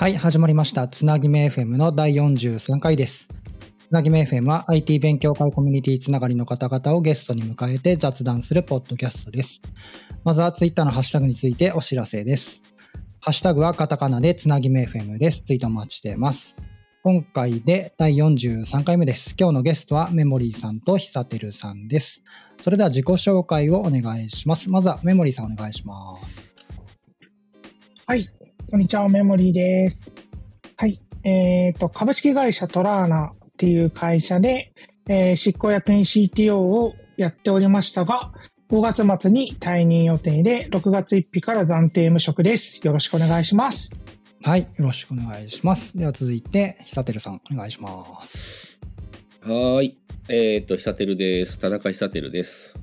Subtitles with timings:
[0.00, 0.88] はい、始まりました。
[0.88, 3.28] つなぎめ FM の第43回です。
[3.86, 9.60] つなぎめ FM は IT 勉強会コミュニティつながりの方々をゲストに迎えて雑談するポッドキャストです。
[10.24, 12.62] まずは Twitter のハッシュタグについてお知らせです。
[13.20, 15.42] ハッシュタグはカタカナでつなぎめ FM です。
[15.42, 16.56] ツイートお待ちしています。
[17.02, 19.34] 今回で第43回目です。
[19.38, 22.22] 今日のゲストはメモリーさんと久照さんです。
[22.58, 24.70] それでは自己紹介をお願いします。
[24.70, 26.54] まずはメモリーさんお願いします。
[28.06, 28.30] はい、
[28.70, 30.14] こんにちは、メモリーです。
[30.76, 34.72] はい、えっ、と、株式会社トラーナっていう会社で、
[35.08, 38.30] えー執行役員 CTO をやっておりましたが、
[38.70, 42.78] 5月末に退任予定で、6月1日から暫定無職です。
[42.86, 43.90] よろしくお願いします。
[44.44, 45.98] はい、よろしくお願いします。
[45.98, 48.78] では続いて、久照さん、お願いします。
[49.40, 49.98] はーい。
[50.28, 51.58] えっ、と、久照です。
[51.58, 52.78] 田中久照です。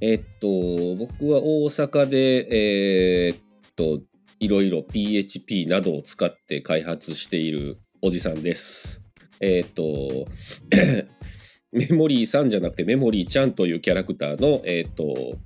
[0.00, 0.48] えっ、と、
[0.96, 3.36] 僕は大阪で、えっ、
[3.76, 4.00] と、
[4.40, 9.02] いろいろ PHP などを使って開発しているおじさんです。
[9.38, 10.26] えっ、と、
[11.72, 15.38] メモリーさんじゃなくてメモリーちゃんというキャラクターの、えっ、と、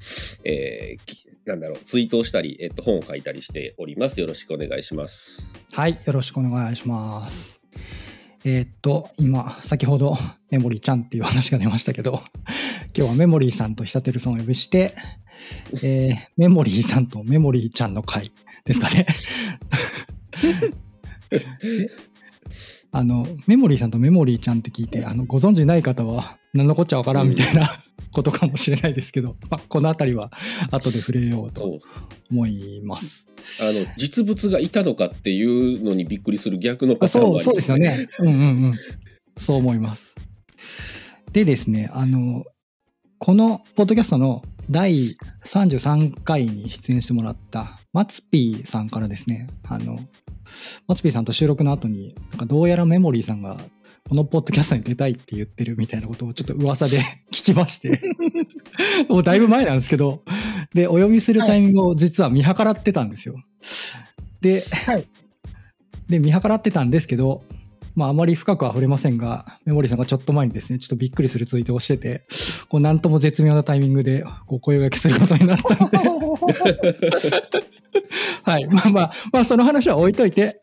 [0.44, 4.18] えーなんだろう、ツイートをしたり、えっ、と、本を書いたりしております。
[4.18, 5.52] よろしくお願いします。
[5.72, 7.60] はい、よろしくお願いします。
[8.44, 10.16] えーっと、今、先ほど
[10.50, 12.22] メモリーちゃんっていう話が出ましたけど、
[12.96, 14.94] 今日はメモリーさんと久照さんをお呼びして、
[15.82, 18.32] えーメモリーさんとメモリーちゃんの会
[18.64, 19.06] ですかね。
[22.92, 27.68] あの、メモリーさんとメモリーちゃんって聞いて、あの、ご存知ない方は、何のこっちゃわからんみたいな
[28.12, 30.30] ことかもしれないですけど、まあ、このあたりは
[30.70, 31.80] 後で触れようと
[32.30, 33.26] 思います。
[33.60, 38.08] あの実物がいたのかっていうのにびっくりする逆のパターンもありそうそうですよね。
[38.20, 38.74] うんうんうん。
[39.36, 40.14] そう思います。
[41.32, 42.44] でですね、あの、
[43.25, 49.98] このポッドキャストの第33回に出演してもらったマツピーさんからですね、あの、
[50.86, 53.57] マツピーさんと収録の後に、なんかどうやらメモリーさんが
[54.07, 56.98] このポッドキャストに出たいって言ってるみたいなことをちょっと噂で
[57.33, 58.02] 聞きまして、
[59.08, 60.23] もうだいぶ前なんですけど、
[60.74, 63.36] で、お呼びするタイミングを実は見計らってたんですよ。
[64.42, 65.07] で、はい。
[66.11, 67.42] で、見計らってたんですけど、
[67.94, 72.24] まあ、あまり深くは触れませんが、メモリーさんがちょっと前にですね、ちょっとびっくりするツイートをしてて、
[72.68, 75.98] こう、なんとも絶妙なタイミングで、こう、声掛けすることになったんで、
[78.42, 78.66] はい。
[78.66, 80.60] まあまあ、まあ、その話は置いといて、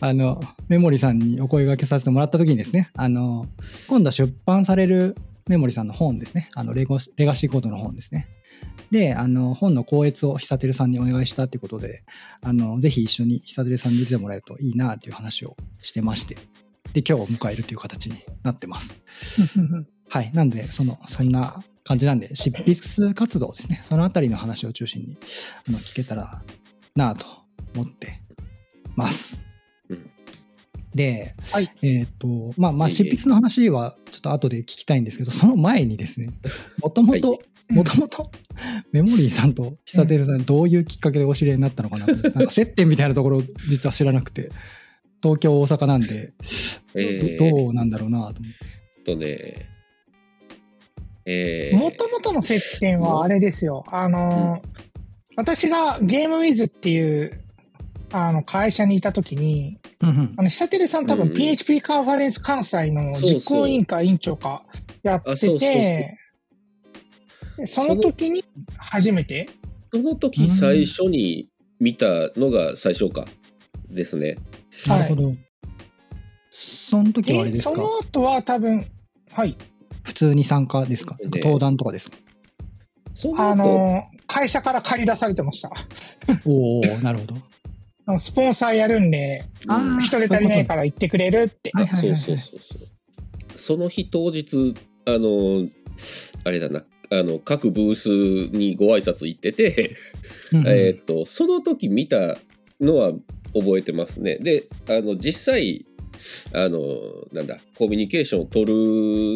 [0.00, 3.46] あの、メモリーさんにお声掛けさせてもらった時にですね、あの、
[3.88, 5.16] 今度は出版される
[5.48, 8.28] メモリーさんの本ですね、あのレゴ、レガシーコードの本ですね。
[8.90, 12.02] で、あの、本の校閲を久照さんにお願いしたっていうことで、
[12.40, 16.36] あの、ぜひ一緒に久照さんに出てもらえるといいなっていう話をしてまして、
[16.92, 18.98] で、今日を迎えるという形になってます。
[20.08, 20.30] はい。
[20.32, 23.80] なんで、その、そんな感じなんで、執筆活動ですね。
[23.82, 25.18] そのあたりの話を中心に、
[25.68, 26.42] あの、聞けたら
[26.96, 27.26] なと
[27.74, 28.22] 思って
[28.96, 29.44] ます。
[29.90, 30.10] うん
[30.94, 36.30] で、はいえっ、と、まあまあ、執筆の話はちょっと後で聞きたいんですけど、その前にですね、
[36.82, 37.40] もともとはい、
[37.70, 38.30] もともと、
[38.92, 42.12] メモリーさんと久照さん、どういうきっかけでお知り合いになったのかなと。
[42.12, 44.50] 思ってなんか接点みたいなところ、実は知らなくて、
[45.22, 46.32] 東京、大阪なんで、
[46.94, 47.38] えー。
[47.38, 48.78] どどうなんだろうなと思って。
[49.04, 49.68] とね、
[51.26, 51.76] えー。
[51.76, 53.84] もともとの接点はあれですよ。
[53.88, 54.62] あの、
[55.36, 57.44] 私がゲームウィズっていう、
[58.10, 60.34] あの、会社にいたときに、うんうん。
[60.36, 61.34] あの、久照さん多分うん。
[61.34, 64.64] PHP カンファレンス関西の実行委員会委員長か
[65.02, 65.70] やってあそうそうそう。
[65.70, 66.18] て、で
[67.66, 68.44] その時に
[68.76, 69.48] 初めて、
[69.92, 71.48] その時最初に
[71.80, 73.24] 見たのが最初か。
[73.90, 74.36] ですね。
[74.86, 75.00] はい。
[75.00, 75.34] なるほど。
[76.50, 77.74] その時はあれですか？
[77.74, 78.86] その後は多分、
[79.32, 79.56] はい、
[80.02, 81.16] 普通に参加ですか？
[81.22, 82.16] なんか登壇とかですか？
[83.14, 85.70] その後あの、会社から借り出されてました。
[86.44, 87.36] おおなるほど。
[88.18, 89.44] スポンサーやるんで、
[90.00, 91.72] 一人足りないから行ってくれるって。
[91.92, 92.60] そうそうそう。
[93.56, 94.74] その日当日
[95.06, 95.66] あの
[96.44, 98.08] あれだなあの各ブース
[98.56, 99.96] にご挨拶行ってて、
[100.66, 102.36] えとその時見た
[102.80, 103.12] のは
[103.54, 104.36] 覚えてますね。
[104.36, 105.86] であの実際
[106.52, 106.78] あの
[107.32, 108.72] なんだコミュニケーションを取る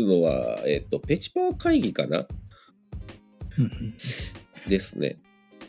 [0.06, 2.26] のは、えとペチパー会議かな？
[4.68, 5.18] ですね。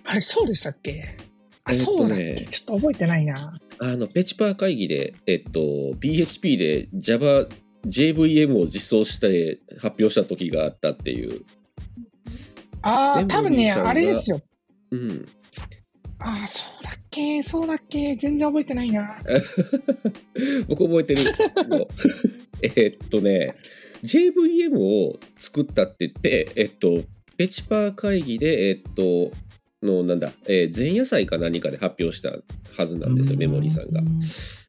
[0.06, 1.18] あれ、そうでしたっけ？
[1.64, 2.36] あ、そうだっけ？
[2.50, 3.58] ちょっと覚えてないな。
[3.80, 7.48] あのペチパー会議で、えっと、PHP で Java
[7.88, 11.46] JVM を実装して発表した時があったっていう。
[12.84, 14.42] ああ、多分ね、あれですよ。
[14.92, 15.26] うん、
[16.20, 17.42] ああ、そうだっけ？
[17.44, 18.16] そうだっけ？
[18.16, 19.18] 全然覚えてないな。
[20.68, 21.22] 僕覚えてる。
[21.70, 21.88] の
[22.76, 23.56] えっとね
[24.04, 27.04] JVM を作ったって言ってえっと
[27.38, 29.32] ペチパー会議でえっと
[29.82, 32.38] のなんだ、えー前夜祭か何かで発表した
[32.78, 34.02] はずなんですよ、メモリーさんが。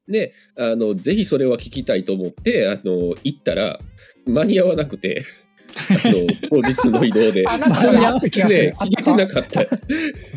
[0.09, 3.81] であのぜひそれは聞きたいと思ってあの行ったら
[4.27, 5.25] 間に合わなくて
[6.49, 7.47] 当日の移動で。
[7.47, 9.61] あ、なんかそれあった気がするね。、聞けてなかった。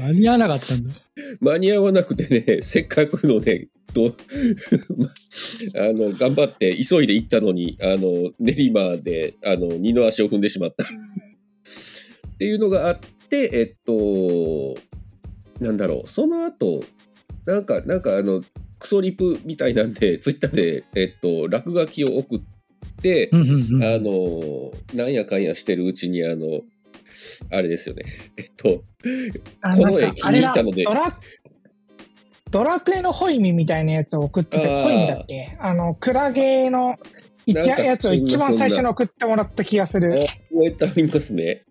[0.01, 0.93] 間に合わなかったんだ。
[1.39, 4.13] 間に合わなくてね、せっかくのね、と
[5.75, 10.83] あの頑張って急いで行ったのに、あの練馬であの二の足を踏んでしまった。
[10.83, 14.75] っていうのがあって、えっと、
[15.59, 16.83] なんだろう、その後、
[17.45, 18.43] なんか、なんかあの、
[18.77, 22.45] クソリプみたいなんで、ツイッターで、えっと、落書きを送って、
[23.31, 23.83] うんうんうん。
[23.83, 26.61] あの、なんやかんやしてるうちに、あの、
[27.51, 28.03] あれですよね。
[28.37, 28.83] えっと、
[29.61, 31.19] あこの絵気に入ったのでドラ、
[32.49, 35.55] ドラクエのホイミみたいなやつを送ってて、ホイミだっけ？
[35.59, 36.97] あの、クラゲの
[37.45, 40.15] やつを一番最初に送ってもらった気がする。
[40.51, 41.63] 覚えてありますね。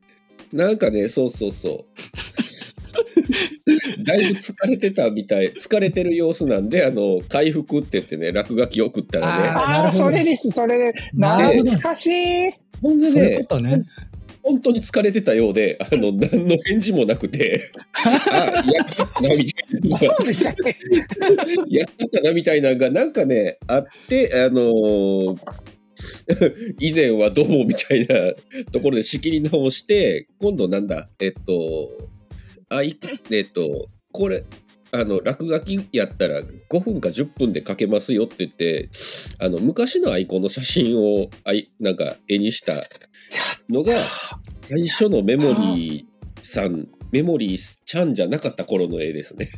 [0.53, 2.36] なんかね、そうそうそう。
[4.05, 10.95] だいぶ疲れてたみたい、疲れてる様子なんで、あの、回復って言ってね、落書き送ったらね、ああそれです、それで。
[11.15, 12.51] なるほど懐かしい。
[12.81, 13.83] ほんでそういうこね、とね。
[14.43, 17.73] 本当に疲れてたようで、あの、何の返事もなくて、
[18.07, 18.11] あ、
[18.73, 19.99] やっちゃったな、みたいなあ。
[19.99, 20.77] そうでしたっけ？
[21.69, 25.37] やっちゃったなみたいなのがなんかねあってあのー
[26.79, 28.15] 以前はどうもみたいな
[28.71, 31.89] ところで仕切り直して今度なんだえっと
[32.69, 32.99] あい
[33.31, 34.45] えっとこれ
[34.93, 38.89] あの落書きやったら5分か10分で書けますよって言って
[39.41, 42.85] あの昔のアイコンの写真をあいなんか絵にした
[43.69, 43.93] のが
[44.63, 49.51] 最初のメモリーさんメモリーちゃんじゃなかった頃の絵ですね。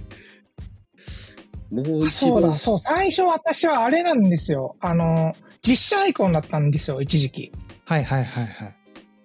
[1.70, 2.78] もう一そうだ、番そう。
[2.78, 4.76] 最初私はあれなんですよ。
[4.80, 7.52] あの、実写アイコンだったんですよ、一時期。
[7.84, 8.77] はいはいはいはい。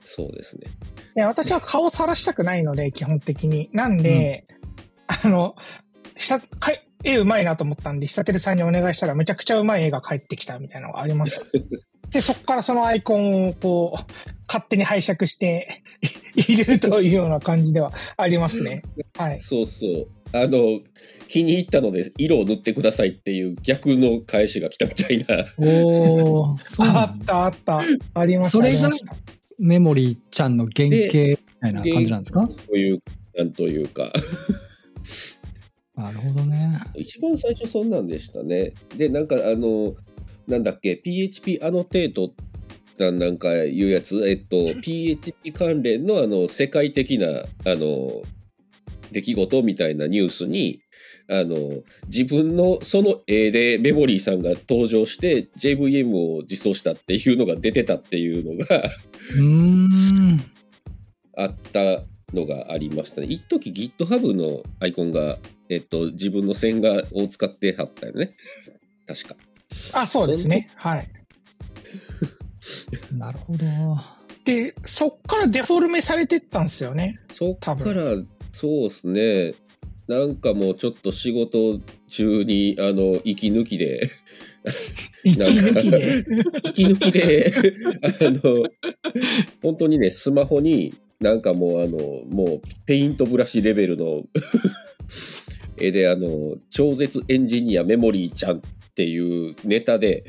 [0.03, 0.67] そうですね。
[1.15, 3.69] で私は顔さらしたくないので、基本的に。
[3.73, 4.45] なんで、
[5.07, 5.55] あの、
[6.17, 11.45] したかい絵うまいなと思ったんで、久照さんにお願いしたらめちゃくちゃうまい絵が返ってきたみたいなのがありました。
[12.11, 14.13] で、そこからそのアイコンをこう、
[14.47, 15.83] 勝手に拝借して
[16.35, 18.83] いるというような感じではありますね。
[19.17, 19.39] はい。
[19.39, 20.07] そうそう。
[20.31, 20.81] あの、
[21.27, 25.45] 気に入ったので色を塗ってくださいっていう逆の返しが来たみたいな。
[25.57, 27.15] おー、 そうあ。
[27.15, 27.81] ったあった。
[28.13, 28.57] ありました。
[28.57, 28.89] それが
[29.59, 32.47] めもりーちゃんの原型みたいな感じなんですか？
[32.67, 33.01] という、
[33.37, 34.11] なんというか。
[35.95, 36.57] なるほどね。
[36.95, 38.73] 一番最初そんなんでしたね。
[38.97, 39.95] で、なんかあの、
[40.47, 42.33] なんだっけ、PHP アノテート
[42.97, 47.27] なんなんかいうやつ、えっと、PHP 関連のあの世界的な
[47.65, 48.21] あの
[49.11, 50.79] 出来事みたいなニュースに、
[51.29, 58.83] あの自分のその絵でメモリーさんが登場して JVM を実装したっていうのが出てたっていうのが。
[61.35, 62.01] あった
[62.33, 63.27] のがありましたね。
[63.27, 65.37] 一時 GitHub のアイコンが、
[65.69, 68.31] えっと、自分の線画を使ってはったよね。
[69.07, 69.35] 確か。
[69.93, 70.69] あ、そうですね。
[70.75, 71.09] はい。
[73.17, 73.65] なるほど。
[74.45, 77.19] で、そっからデフォルメされてったんですよね。
[77.31, 78.11] そっか多ら、
[78.51, 79.53] そうですね。
[80.07, 81.79] なんかもうちょっと仕事
[82.09, 84.11] 中に、あの、息抜きで、
[85.23, 86.25] 息抜きで？
[86.69, 87.53] 息抜きで、
[88.01, 88.65] あの、
[89.61, 91.97] 本当にね、スマホになんかもう、あの、
[92.29, 94.23] もう、ペイントブラシレベルの
[95.77, 98.61] 絵で、あの、超絶エンジニアメモリーちゃんっ
[98.95, 100.25] ていうネタで、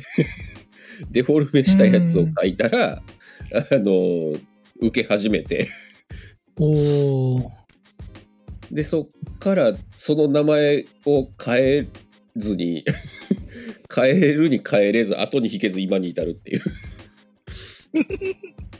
[1.10, 3.02] デフォルメしたやつを書いたら、
[3.52, 4.38] あの、
[4.80, 5.68] 受け始めて、
[6.56, 7.63] おー。
[8.74, 11.86] で、そっからその名前を変え
[12.36, 12.84] ずに、
[13.94, 16.62] 変えるに変えれず、後に引けず今に至るっていう。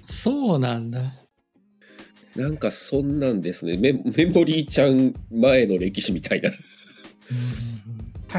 [0.05, 1.15] そうなんだ。
[2.35, 3.77] なんかそんなんですね。
[3.77, 6.51] メメモリーちゃん前の歴史みたいな。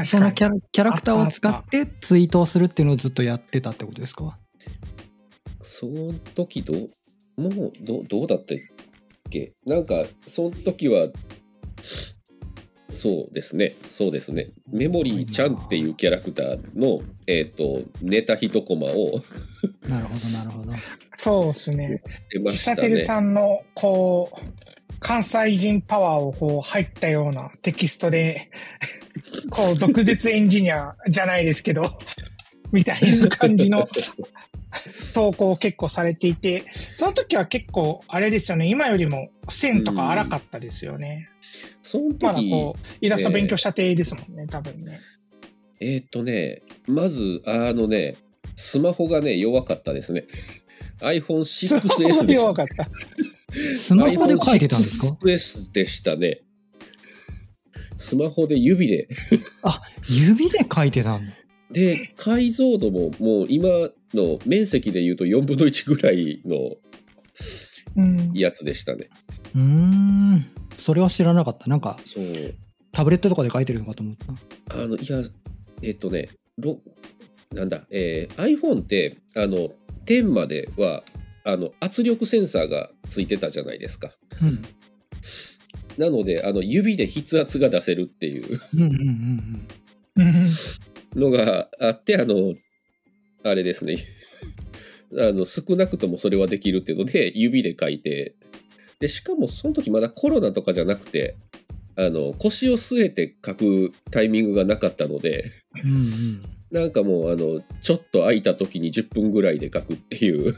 [0.04, 4.38] そのキャラキャラクターを使ってツイートをするっていうのをずっとやってたってことですか？
[5.62, 6.88] その時どう、
[7.40, 8.58] もうどどうだったっ
[9.30, 9.54] け？
[9.64, 11.08] なんか、その時は、
[12.94, 13.76] そうですね。
[13.90, 14.48] そうですね。
[14.72, 19.22] メモリーちゃんっていうキャラクターの、えっ、と、ネタ一コマを
[19.88, 20.72] なるほどなるほど。
[21.16, 22.02] そうですね。
[22.30, 22.88] 出ましたね。
[22.88, 28.50] 久照さんの、こう、関西人パワーをこう入ったようなテキストで、
[29.50, 31.98] こう、毒舌エンジニアじゃないですけど、
[32.72, 33.86] みたいな感じの
[35.14, 36.64] 投稿を結構されていて、
[36.96, 41.28] その時は結構、あれですよね、今よりも線とか荒かったですよね。
[41.82, 45.00] そのまだ時、こう、イラスト勉強したてですもんね、多分ね。
[45.80, 48.16] えーっとね、まず、あのね、
[48.56, 50.24] スマホがね、弱かったですね。
[50.98, 52.32] すご iPhone6S いでした。
[52.32, 52.88] 弱かった。
[53.76, 56.40] スマホで書いてたんですか？iPhone6S でしたね。
[57.96, 59.08] スマホで指で
[60.08, 61.32] 指で書いてたんだ。
[61.76, 63.68] で解像度ももう今
[64.14, 66.76] の面積で言うと4分の1ぐらいの
[67.96, 68.32] うん。
[68.34, 69.08] やつでしたね
[69.54, 70.46] うーん。
[70.78, 71.68] それは知らなかった。
[71.68, 72.24] なんか、そう
[72.92, 74.16] タブレットとかで書いてるのかと思っ
[74.66, 74.74] た。
[74.82, 75.22] あのいや
[75.82, 76.80] えっとねろ
[77.52, 79.70] なんだ、えー iPhone ってあの
[80.06, 81.02] 10までは
[81.44, 84.62] あの圧力センサーがついてたじゃないですかうん。
[85.98, 89.66] なのであの指で筆圧が出せるっていううんうんうん
[90.16, 90.46] うん
[91.16, 92.54] のがあってあの
[93.42, 93.96] あれですね
[95.18, 98.34] あの少なくともそれはできるっていうので指で書いて
[99.00, 101.36] でしかもその時まだコロナとかじゃなくて
[101.96, 105.50] あの腰を据えて書くタイミングがなかったので
[105.82, 105.90] うん。
[105.90, 106.42] うんうん。
[106.70, 110.56] なんかもうあのちょっと空いた時に10分ぐらいで書くっていう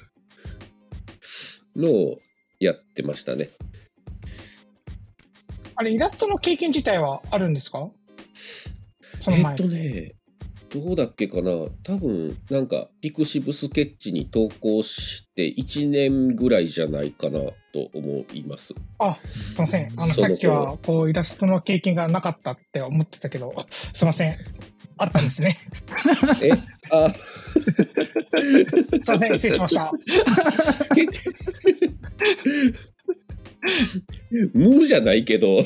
[1.77, 2.19] のを
[2.59, 3.51] やってましたね。
[5.75, 7.91] あれ、イラストの経験自体はあるんですか？
[9.21, 9.53] その前。
[9.53, 10.18] えっとね
[10.71, 11.51] どうだっけかな？
[11.83, 17.41] 多分なんかピクシブスケッチに投稿して1年ぐらいじゃないかな
[17.73, 18.75] と思います。
[18.99, 19.93] あ、すいません。
[19.97, 24.37] あの、さっきは、こう、イラストの経験がなかったって思ってたけど、すいません。
[24.99, 25.57] あったんですね。
[26.43, 26.51] え？
[26.91, 29.35] あすいません。
[29.35, 29.93] 失礼しました。
[34.53, 35.65] 無じゃないけど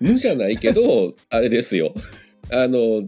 [0.00, 1.92] 無じゃないけどあれですよ
[2.50, 3.02] あの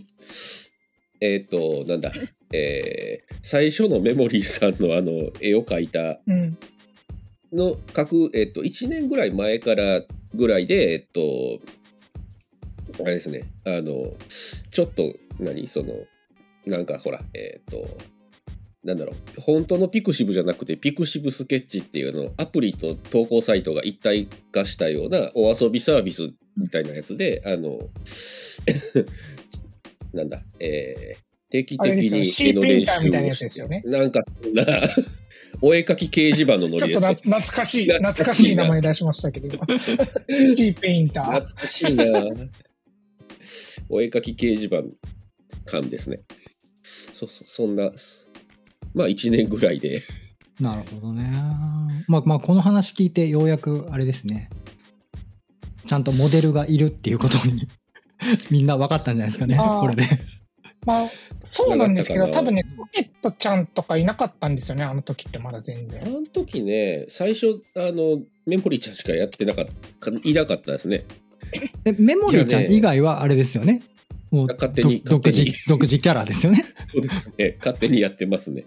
[1.21, 2.13] えっ、となんだ
[2.53, 6.59] えー最初のメモリーさんのあの絵を描いたうん。
[7.53, 10.03] の描く、えっと1年ぐらい前から
[10.35, 11.61] ぐらいでえっと
[13.03, 14.13] あれですねあの
[14.71, 15.95] ちょっと何その
[16.67, 17.89] なんかほらえっと
[18.85, 27.79] なんだろう本当のピクシブじゃなくてピクシブスケッチっていうのアプリと投稿サイトが一体化したようなお遊びサービスみたいなやつであの
[30.13, 31.93] なんだえー定期的。
[31.93, 33.83] にインターみたいなやをつですよね。
[33.85, 34.21] なんか
[34.55, 34.65] な
[35.61, 39.79] お絵描き掲示板のノリですちょっとな懐かしい、懐かしい名前出しましたけど、今。
[40.57, 41.41] C ペインター。
[41.41, 42.05] 懐かしいな
[43.89, 44.85] お絵描き掲示板
[45.67, 46.21] 感ですね
[47.13, 47.91] そうそうそんな
[48.95, 50.03] まあ1年ぐらいで
[50.61, 51.31] なるほどね。
[52.07, 54.51] まあまあこの話聞いてようやくあれですね。
[55.87, 57.67] ちゃんとモデルがいるっていうことに
[58.51, 59.57] みんな分かったんじゃないですかね。
[59.57, 60.05] これで。
[60.87, 61.11] まあ、
[61.45, 66.13] そうなんですけど、多分ね、ロケットちゃんとかいなかったんですよね、あの時ってまだ全あ然。
[66.15, 71.05] の時ね最初あのメモリーちゃんしかやってなかったいなかったですね
[71.85, 73.83] えメモリーちゃん以外はあれですよね。
[74.31, 76.65] もう勝手にど独自勝手に独自キャラですよね。
[76.93, 78.65] そうですね勝手にやってますね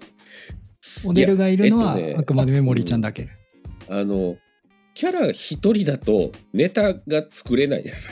[1.04, 3.30] モデルがいるのは、えっとねあくまでメモリーちゃんだけ。
[3.90, 4.38] あの
[4.94, 8.10] キャラ一人だとネタが作れないです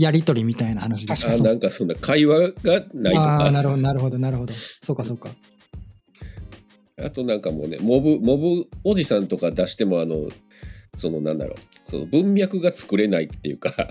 [0.00, 4.54] やりとりみたいな話ですあそうなんかそんな会話がないとかあーなるほどなるほどなるほど。
[4.54, 5.28] そうかそうか。
[6.96, 10.28] あとなんかもうね、モブ、モブおじさんとか出しても、あの、
[10.96, 13.74] そのなんだろう、その文脈が作れないっていうか、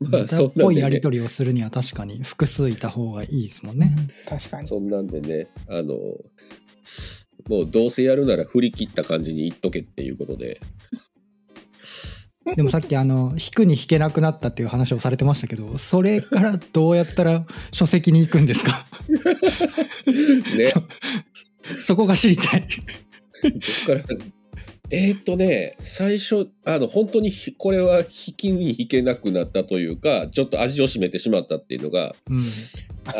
[0.00, 3.90] まあそんなんで、ねぽいやり、取りをするには確かに複数いた方がいいですもんね。
[4.28, 4.66] 確かに。
[4.66, 5.94] そんなんでね、あの、
[7.48, 10.60] もうどうせやるなら振り切った感じに言っとけっていうことで、
[12.54, 18.86] でもさっきあの弾くに弾けなくなったっていう話をされてましたけどそれからどうやったら書籍に行くんですか？
[20.56, 20.82] ね、そ
[21.82, 22.60] そこが知りたい。
[23.42, 23.52] どっ
[23.86, 24.16] から、
[24.90, 28.04] えーっとね、最初、あの、本当にひこれは弾
[28.36, 32.44] きに弾けなくなったというか、ちょっと味を占めてしまったっていうのが、うん、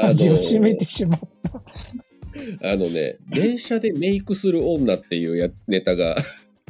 [0.09, 1.21] 味を占めてしまう。
[2.63, 6.17] あのね、電車でメイクする女っていうやネタが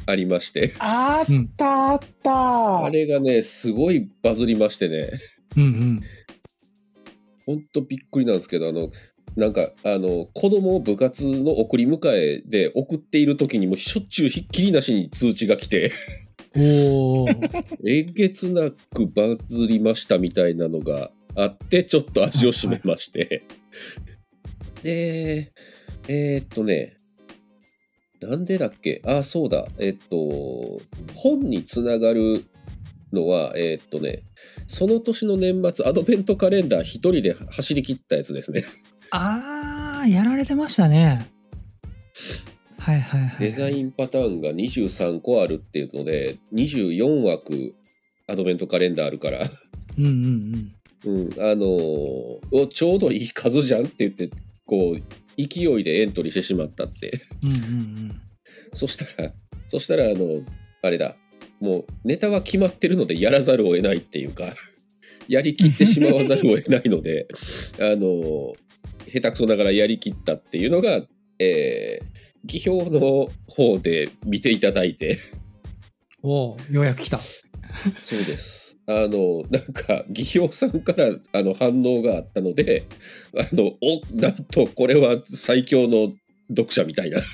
[0.06, 2.84] ありまして、あったあった。
[2.84, 5.10] あれがね、すごいバズりましてね、
[5.56, 6.02] うんうん。
[7.44, 8.90] ほんとびっくりなんですけど、あの、
[9.36, 15.92] なんか、あの、子供を部活の送り迎えで送っている時にもしょっちゅうひっきりなしに通知が来て、
[16.56, 17.28] おお
[17.84, 23.44] えげつなくバズりましたみたいなのがあって、ちょっと味を占めまして。
[24.82, 25.52] で、
[26.08, 26.95] えーっとね、
[28.20, 29.02] なんでだっけ？
[29.04, 29.66] あ、そうだ。
[29.78, 30.80] えっと、
[31.14, 32.44] 本につながる
[33.12, 34.22] のは、えっとね、
[34.66, 38.64] その年の年末、アドベントカレンダー一人で走り切ったやつですね。
[39.10, 41.26] あーやられてましたね。
[42.78, 43.38] はいはいはい。
[43.40, 47.74] デザインパターンが23個あるっていうので、24枠
[48.28, 49.48] アドベントカレンダーあるから。
[49.98, 50.72] うんうん
[51.04, 54.30] うん、あのーおちょうどいい数じゃんって言って
[54.64, 55.02] こう
[55.36, 57.20] 勢いでエントリーしてしまったって。
[57.42, 58.20] うんうんうん。
[58.72, 59.32] そしたら
[59.68, 60.42] そしたらあの
[60.82, 61.16] あれだ。
[61.60, 64.44] もうネタは決まってるのでやらざるを得ないっていうか
[65.26, 67.28] やりきってしまわざるを得ないので
[67.80, 68.52] あの
[69.10, 71.06] 下手くそながらやりきったっていうのが、
[71.38, 72.06] えー、
[72.44, 75.18] 技表の方で見ていただいて。
[76.22, 77.18] おおようやく来た。
[77.18, 82.86] そうですあのなんか技表さんからあの反応があったので
[83.36, 86.12] あのおなんとこれは最強の
[86.48, 87.20] 読者みたいな。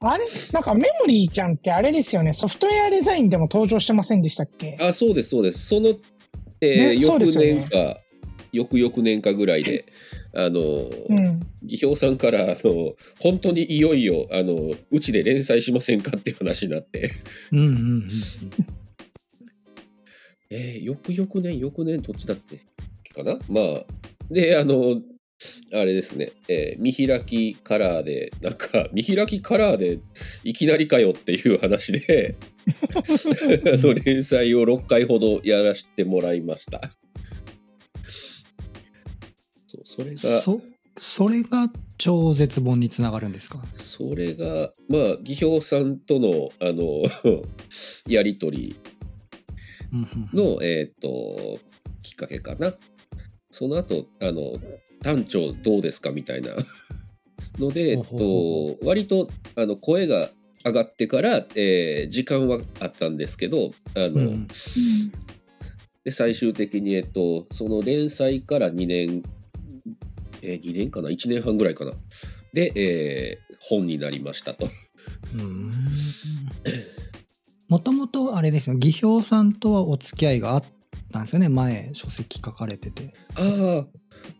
[0.00, 0.24] あれ？
[0.52, 2.34] なんかメモリーちゃんってあれですよね。
[2.34, 4.76] ソフトウェアデザインでも登場してませんでしたっけ？
[4.80, 5.66] あそうですそうです。
[5.66, 5.88] その、
[6.60, 6.96] えーね。
[6.96, 7.96] 翌年か、
[8.54, 9.86] 翌々年かぐらいで
[10.34, 11.40] あの、うん。
[11.62, 17.12] 技表さんからあの本当にいよいよあのうちで連載しませんかっていう話になって。
[17.52, 18.10] うんうんうん
[20.50, 22.60] えー、翌々年翌年どっちだっけ
[23.14, 23.38] かな？
[23.48, 23.84] まあ
[24.30, 25.00] であの
[25.72, 29.98] あれですね、えー見開きカラーでなんか見開きカラーで
[30.42, 32.36] いきなりかよっていう話で
[32.86, 36.92] あの連載を6回ほどやらせてもらいました
[39.94, 40.60] それがそ
[40.98, 43.58] それが超絶本につながるんですか？
[43.76, 47.02] それがまあ技表さんとのあの
[48.08, 48.76] やり取り
[50.32, 51.58] の、えー、と
[52.02, 52.74] きっかけかな。
[53.50, 54.54] その後あの
[55.02, 56.10] 単調どうですか？
[56.12, 56.54] みたいな。
[57.58, 60.30] ので、えっと、割とあの声が
[60.64, 64.48] 上がってから、えー時間はあったんですけどあの、うん
[66.04, 69.22] で最終的に、えっと、その連載から2年、
[70.44, 71.92] えー2年かな？1年半ぐらいかな。
[72.52, 74.68] で、えー本になりましたと。
[75.36, 75.72] うん。
[77.68, 78.76] もともとあれですよ。
[78.76, 80.64] 技表さんとはお付き合いがあっ
[81.12, 81.48] たんですよね？
[81.48, 83.14] 前書籍書かれてて。
[83.36, 83.86] ああ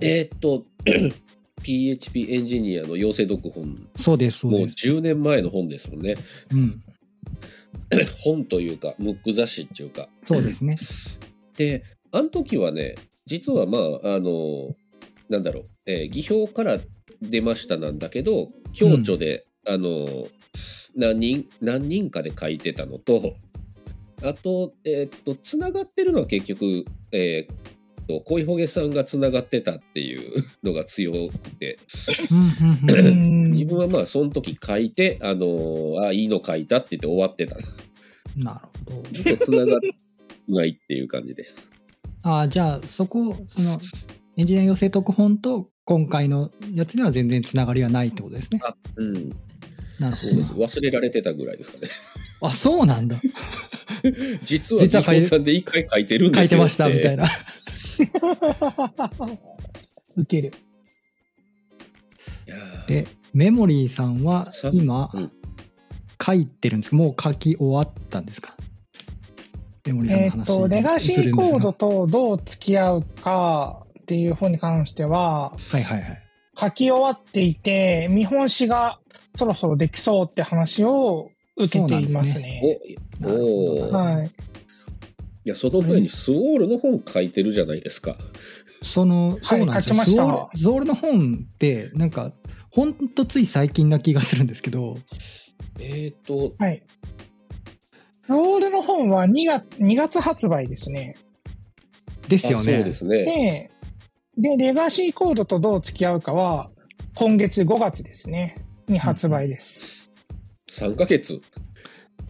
[0.00, 0.66] えーっと
[1.62, 3.88] PHP エンジニアの養成読本。
[3.96, 6.16] そうですそうもうです10年前の本ですもんね。
[6.50, 6.83] うん。
[8.20, 10.09] 本というかムック雑誌っていうか。
[10.22, 10.76] そうですね。
[11.57, 14.74] であの時はね実はまああの
[15.31, 16.79] なんだろう、えー技表から
[17.23, 20.29] 出ましたなんだけど共著で、あの
[20.97, 23.35] 何人何人かで書いてたのと
[24.23, 27.57] あとえーっとつながってるのは結局えーっ
[28.07, 31.79] と恋ほげさんがつながってたっていう のが強くて。
[32.31, 37.57] うんうんうん 自分はまあその時書いてあのあいいの書いたって言って終わってた。
[38.37, 39.09] なるほど。
[39.12, 39.79] ずっとつなが
[40.49, 41.70] ないっていう感じです。
[42.23, 43.81] ああじゃあそこその
[44.37, 48.61] エンジニア養成特本と今回のやつには全然つながりはないってことですね。
[48.64, 49.31] あうん。
[49.99, 50.35] なるほど。
[50.64, 51.88] 忘れられてたぐらいですかね。
[52.40, 53.16] あそうなんだ。
[54.42, 57.25] 実は実はさんで一回書いてるんですよ書いてましたみたいな。
[57.25, 57.31] な
[60.16, 60.53] 受ける。
[62.87, 65.33] でメモリーさんはさ今、うん。
[66.25, 66.90] 書いてるんです。
[66.90, 68.57] かもう書き終わったんですか？
[69.85, 76.21] メモリーさんの話えっと、レガシーコードととどう付き合うかっていう本に関しては、はいはいはい
[76.57, 79.01] 書き終わっていて、見本誌が
[79.35, 82.62] そろそろできそうって話を受けていますね。
[83.21, 84.27] おなるほどおーはい。
[84.27, 84.31] い
[85.49, 88.17] やその前にスウォールの本書いてるじゃないですか。
[88.83, 92.33] そのそうなんですよ、書きましたゾールゾールの本ってなんか
[92.71, 94.99] ほんとつい最近な気がするんですけど
[95.81, 96.83] えっ、とはい。
[98.29, 101.17] ロールの本は2月 ,2 月発売ですね。
[102.29, 103.25] ですよねあそうですね。
[103.25, 103.71] で、
[104.37, 106.70] で、レガシーコードとどう付き合うかは、
[107.14, 108.57] 今月5月ですね。
[108.88, 110.09] に発売です。
[110.70, 111.40] 3ヶ月。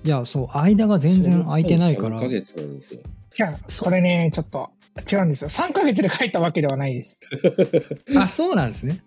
[0.04, 3.00] いやそう間が全然空いてないから3ヶ月なんですよ。
[3.32, 4.70] じゃあ、これね、ちょっと
[5.10, 5.50] 違うんですよ。
[5.50, 7.18] 3ヶ月で書いたわけではないです。
[8.16, 9.02] あそうなんですね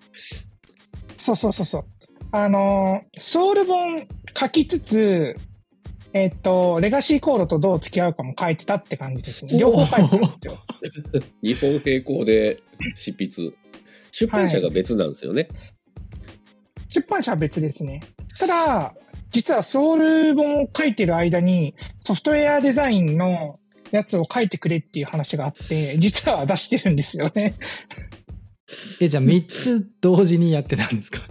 [1.17, 1.85] そうそうそうそう。
[2.31, 5.35] あのーソウル本書きつつ、
[6.23, 9.57] えっと、レガシーコードとどう付き合うかも書いてたって感じですね。
[9.57, 10.53] 両方書いてたんですよ。
[11.43, 12.57] 日本並行で
[12.95, 13.51] 執筆。
[14.11, 15.47] 出版社が別なんですよね。
[16.87, 18.01] 出版社は別ですね。
[18.39, 18.95] ただ、
[19.31, 23.59] 実はソウル本を書いてる間に、ソフトウェアデザインの
[23.91, 27.53] やつを書いてくれっていう話があって、実は出してるんですよね。
[28.99, 31.21] えじゃあ3つ同時にやってたんですか？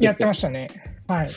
[0.00, 0.70] やってましたね。
[1.06, 1.28] はい。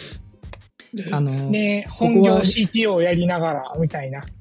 [1.12, 4.23] あので、こは本業 CTO をやりながら、みたいな。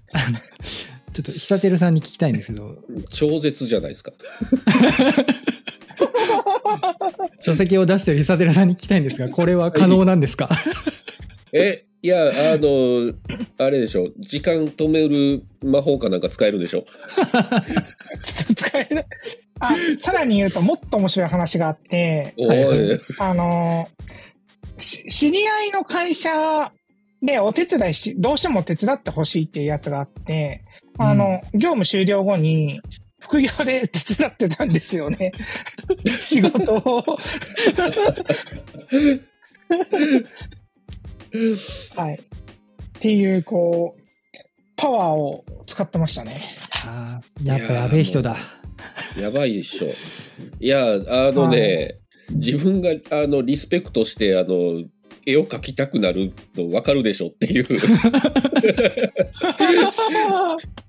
[1.12, 2.76] ちょっと久照さんに聞きたいんですけど
[3.10, 4.12] 超絶じゃないですか。
[7.40, 10.48] 書籍を出してる久照さんに聞きたいんですがこれは可能なんですか？
[11.52, 13.12] え、いや、あの、
[13.58, 14.08] あれでしょ。
[14.20, 16.84] 時間止める魔法かなんか使えるんでしょ。
[18.56, 19.04] 使える。
[19.58, 22.34] あ、さらに言うと、もっと面白い話があって、
[23.18, 23.88] あの
[24.80, 26.72] 知り合いの会社
[27.22, 30.64] でお手伝いし、どうしても手伝ってほしいっていうやつがあって、
[30.98, 32.80] あの、業務終了後に、
[33.20, 35.32] 副業で 手伝ってたんですよね。
[36.20, 37.04] 仕事を。
[41.94, 42.14] はい。
[42.14, 42.18] っ
[42.98, 44.00] ていう、こう、
[44.76, 46.56] パワーを使ってましたね。
[46.86, 48.36] あーやっぱやべえ人だ。
[49.18, 49.88] やばいでしょ。
[50.58, 51.98] いや、あのね、
[52.30, 54.84] 自分があのリスペクトしてあの
[55.26, 57.66] 絵を描きたくなるの分かるでしょっていう。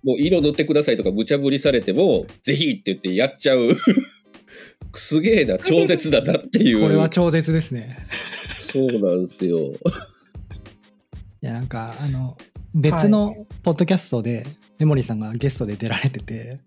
[0.04, 3.78] もう色塗ってくださいとか無茶ぶりされてもぜひって言ってやっちゃう。
[4.96, 6.82] すげえな超絶だなっていう。
[6.82, 7.98] これは超絶ですね。
[8.60, 9.60] そうなんですよ。
[11.44, 12.38] いや、なんか、あの、
[12.74, 14.46] 別のポッドキャストで、
[14.80, 16.60] メモリーさんがゲストで出られてて、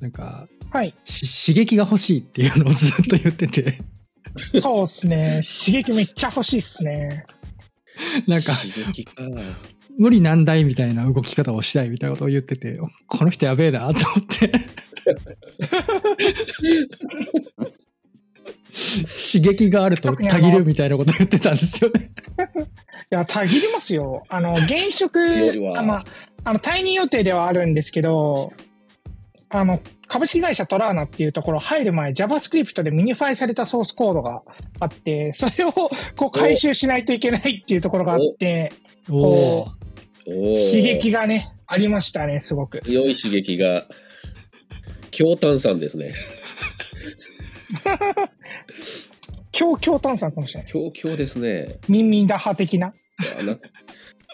[0.00, 0.94] なんか、はい。
[1.04, 3.74] し刺激が欲しいっていうのをずっと言ってて、
[4.60, 5.40] そうですね。
[5.66, 7.24] 刺激めっちゃ欲しいっすね。
[8.26, 9.22] なんか、刺激か
[9.96, 13.94] 無理難題みたいな動き方をしたいみたいなことを言ってて、この人やべえなと思っ
[14.28, 14.50] て。
[18.74, 22.10] 刺激があるとたぎるみたいなこと言ってたんですよね。
[23.12, 24.24] いや、たぎりますよ。
[24.28, 25.20] あの、現職
[25.76, 26.04] あまあ、
[26.42, 28.52] あの、退任予定ではあるんですけど、
[29.54, 34.42] あの、株式会社トラーナっていうところ入る前、JavaScript で minify されたソースコードが
[34.80, 38.72] あって、それをこう改修しないといけないっていうところがあって、
[39.08, 42.80] おおおー刺激がね、ありましたね、すごく。
[42.80, 43.86] 強い刺激が
[45.12, 46.12] 強炭酸ですね
[49.52, 50.72] 強強炭酸かもしれない。
[50.72, 52.92] 強強ですねミンミン打破的な。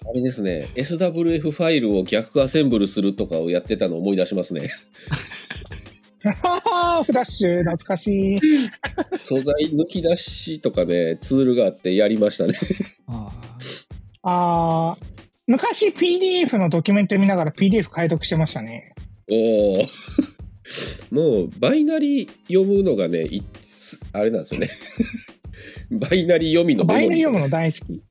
[0.09, 0.69] あれですね。
[0.75, 4.71] SWF ファイルを逆アセンブルするとかをやってたのを思い出しますね。
[6.23, 8.41] フラッシュ、懐かしい。
[9.17, 12.55] 素材抜き出しとかねツールがあってやりましたね。
[13.07, 13.31] あ
[14.23, 15.05] あー。
[15.47, 18.95] 昔 PDF のドキュメント見ながら PDF 解読してましたね。
[19.31, 19.89] おお
[21.11, 23.43] もうバイナリ読むのがねい
[24.13, 24.71] あれなんですよね。
[25.91, 28.10] バイナリ読みのバイナリ読むのの大好き。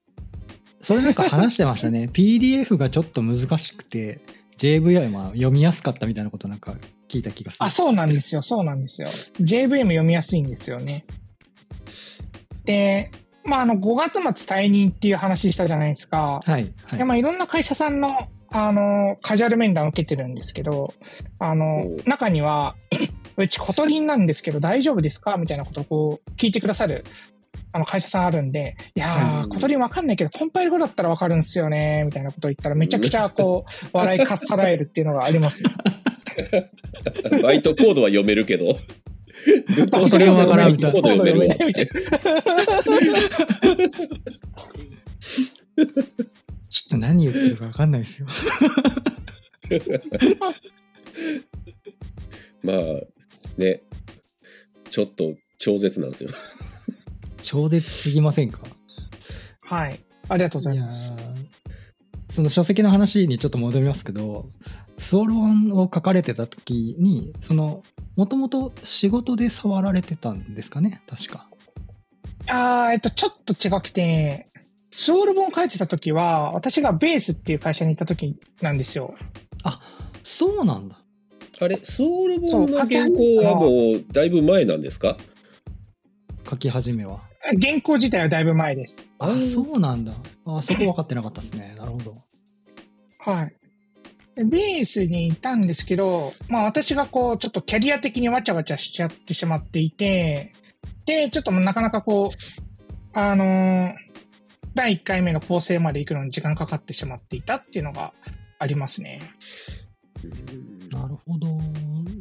[0.82, 2.10] それなんか話してましたね。
[2.14, 4.22] PDF がちょっと難しくて、
[4.58, 6.76] JVI は読みやすかったみたいなことなんか
[7.08, 7.66] 聞いた気がする。
[7.66, 8.42] あ、そうなんですよ。
[8.42, 9.08] そうなんですよ。
[9.42, 11.06] JVM 読みやすいんですよね。
[12.66, 13.12] で、
[13.46, 14.22] まあ、あの、5月末
[14.56, 16.42] 退任っていう話したじゃないですか。
[16.46, 16.74] はい。
[16.84, 20.94] はいで、まあ、いろんな会社さんの、あの、カジュアル面談を受けてるんですけど、
[21.40, 22.76] あの中には、
[23.38, 25.38] うち小鳥なんですけど大丈夫ですか？
[25.38, 27.06] みたいなことをこう、聞いてくださる、
[27.72, 35.70] あの、会社さんあるんで、いやー、うん小鳥わかんないけど、コンパイル後だったらわかるんですよね、みたいなことを言ったら、めちゃくちゃこう、 笑いかっさらえるっていうのがありますよ。
[37.44, 38.78] バイトコードは読めるけど
[40.08, 41.92] それがわからんみたいなコード読めるわみたいな。
[46.70, 48.28] ちょっと何言ってるか分かんないですよ。
[52.64, 52.78] まあ
[53.58, 53.82] ね
[54.90, 56.30] ちょっと超絶なんですよ
[57.44, 58.62] 超絶すぎませんか？
[59.64, 60.00] はい。
[60.28, 61.14] ありがとうございます。
[61.14, 61.16] ー
[62.34, 64.48] その書籍の話にちょっと戻りますけど、
[64.98, 67.84] スオル本を書かれてた時に、その、
[68.16, 71.02] もともと仕事で触られてたんですかね？
[71.08, 71.48] 確か。
[72.48, 74.46] あーえっと、ちょっと違くて、
[74.92, 79.16] スオール本を書いてた時は、私がベースっていう会社に行った時なんですよ。
[80.24, 81.00] そうなんだ。
[81.62, 85.18] あれソウル本の原稿はもうだいぶ前なんですか？
[86.50, 87.22] 書き始めは。
[87.62, 88.96] 原稿自体はだいぶ前です。
[89.20, 90.14] あ、うんそうなんだ。
[90.46, 91.74] あ、そこ分かってなかったですね。
[91.78, 92.16] なるほど。
[93.20, 93.54] はい。
[94.36, 100.54] でベースにいたんですけど、まあ私がこう、ちょっとキャリア的にわちゃわちゃしちゃってしまっていて、
[101.06, 102.38] で、ちょっとなかなかこう、
[103.14, 103.94] あのー
[104.76, 108.14] 第1回目の構成まで行くのに時間かかってしまっていたっていうのが
[108.60, 109.20] ありますね。
[110.92, 111.60] なるほど。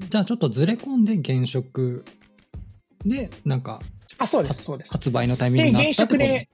[0.08, 2.04] じゃあちょっとずれ込んで現職
[3.04, 3.80] で、なんか
[4.16, 4.92] あ、そうです、そうです。
[4.92, 6.24] 発売のタイミングで、になったってこと？
[6.24, 6.48] 現職で、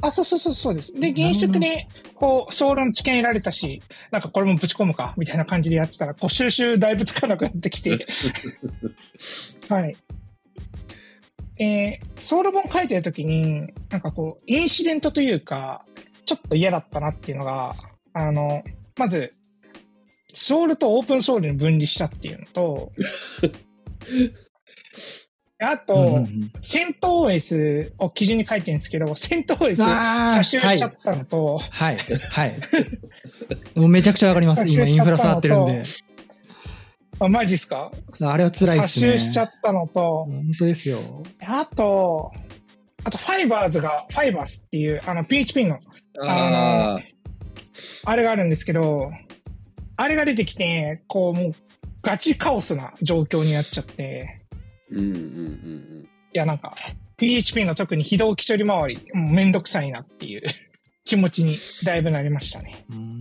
[0.00, 0.94] あ、そうそうそう、そうです。
[0.94, 3.82] で、現職で、こう、総論知見得られたし、
[4.12, 8.06] なんかこれもぶち込むか、みたいな感じでやってたら、こう、収集だいぶつかなくなってきて、
[9.68, 9.96] はい。
[11.60, 15.84] えー、ソウル本書いてるときに、なんかこう、インシデントというか、
[16.24, 17.74] ちょっと嫌だったなっていうのが、
[18.12, 18.62] あの、
[18.96, 19.34] まず、
[20.32, 22.92] ソウルとオープンソウルに分離したっていうのと、
[25.60, 31.98] あと、うんうんうんセント OS を基準に書いてるんですけど、セント OS 差し押しちゃったのと、はい。
[32.30, 32.54] はい。
[33.74, 34.68] もうめちゃくちゃわかります。
[34.68, 35.82] 今インフラ触ってるんで。
[37.20, 37.90] あマジっすか？
[38.22, 38.86] あれは辛いですね。
[38.86, 40.98] 差し押しちゃったのと、本当ですよ。
[41.40, 42.32] あと、
[43.04, 45.78] あとファァイバーズが、ファイバースっていう、あの、PHP の、
[46.20, 47.00] ああ、
[48.04, 49.10] あれがあるんですけど、
[49.96, 51.52] あれが出てきて、こう、もう、
[52.02, 54.37] ガチカオスな状況になっちゃって、
[54.90, 56.74] うんうんうんいや、なんか、
[57.16, 60.42] PHP の特に非同期処理周り、もうめんどくさいなっていう
[61.04, 62.84] 気持ちにだいぶなりましたね。
[62.90, 63.20] うーん。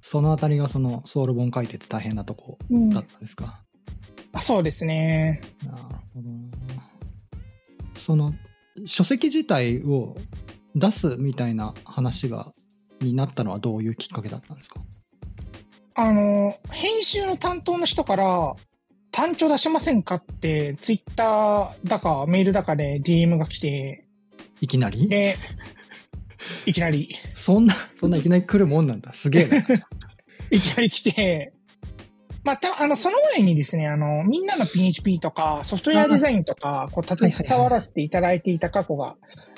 [0.00, 2.90] そのあたりがそのソウル本書いてて大変なとこうん。
[2.90, 3.62] だったんですか、
[4.32, 5.40] あそうですね。
[5.64, 5.78] なる
[6.14, 6.82] ほどな。
[7.94, 8.34] その
[8.86, 10.16] 書籍自体を
[10.74, 12.52] 出すみたいな話が
[13.00, 14.80] になったのはどういうきっかけだったんですか？
[15.94, 18.56] あの、編集の担当の人から、
[19.10, 24.04] 単調出しませんかって、ツイッターだかメールだかで DM が来て、
[24.60, 25.08] いきなり？
[25.08, 25.36] で、
[26.66, 29.12] いきなり、そんなそんないきなり来るもんなんだ。
[29.12, 29.56] すげえな。
[30.50, 31.52] いきなり来て、
[32.42, 39.16] まあ、た、あの、その前にですね、あの、みんなの PHP とか、ソフトウェアデザインとか、こう、携わらせていただいていた過去が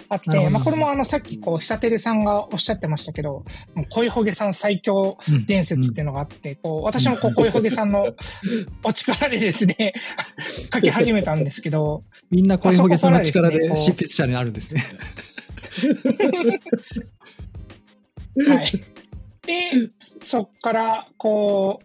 [0.09, 3.45] あって、まあ、これもあの、さっき、こう、久照さんがおっしゃってましたけど、
[3.91, 8.15] 恋ほげさん最強うん伝説っていうのがあって、こう、私もこう、恋ほげさんの
[8.85, 9.95] お力でですね、
[10.73, 14.83] 書き始めたんですけど、みんな恋ほげさんの力で執筆者になるんですね。
[18.47, 18.73] はい。
[19.47, 21.85] で、そっから、こう、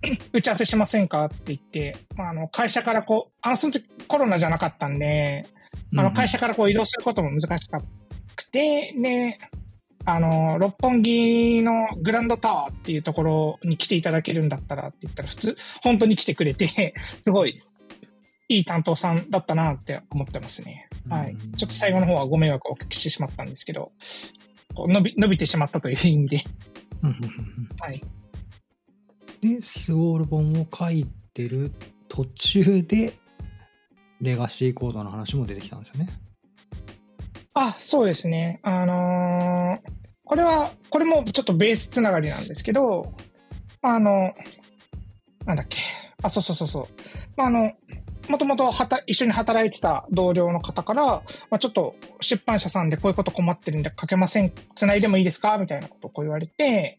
[0.32, 5.46] 打ち合わせしませんかって言って、まあ、あの、会社からこう、あの、その時コロナじゃなかったんで、
[5.96, 7.68] あの、会社からこう移動することも難し
[8.36, 9.38] くて、で、
[10.04, 17.60] あの、六本木のグランドタワーっていうところに来ていただけるんだったらって言ったら、普通、本当に来てくれて、 すごい、
[18.48, 20.88] いい担当さんだったなって思ってますね。
[21.08, 21.32] はい。
[21.32, 23.92] うんちょっと最後の方はご迷惑をおかけしてしまったんですけど、
[24.74, 26.44] 伸び、伸びてしまったという意味で、
[27.80, 28.02] はい。
[29.40, 31.72] でスウォール本を書いてる
[32.08, 33.12] 途中で
[34.20, 36.08] レガシーコードの話も出てきたんですよね。
[37.54, 38.60] あ、そうですね。
[38.62, 43.14] あのーこれは、これもちょっとベースつながりなんですけど、
[43.80, 44.34] あの、
[45.46, 45.78] なんだっけ。
[46.22, 46.86] あ、そうそうそうそう。
[47.34, 47.72] まあ、あの、
[48.28, 48.70] もともと
[49.06, 55.56] 一緒に働いてた同僚の方から、まあ、ちょっと出版社さんでこういうこと困ってるんで書けません、繋いでもいいですか？
[55.56, 56.98] みたいなことをこう言われて、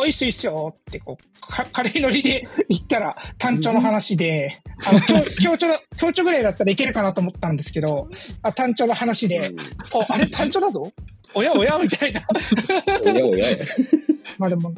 [0.00, 8.08] あ、いいっすよいいっすよってこう、か軽いノリで言ったら単調の話で、あの、強 強調、強調ぐらいだったらいけるかなと思ったんですけど、
[8.42, 9.56] あ単調の話で、うん
[9.92, 10.92] お、あれ単調だぞ
[11.34, 12.22] おやおやみたいな。
[13.02, 13.56] おやおや や。
[14.38, 14.72] まあでも、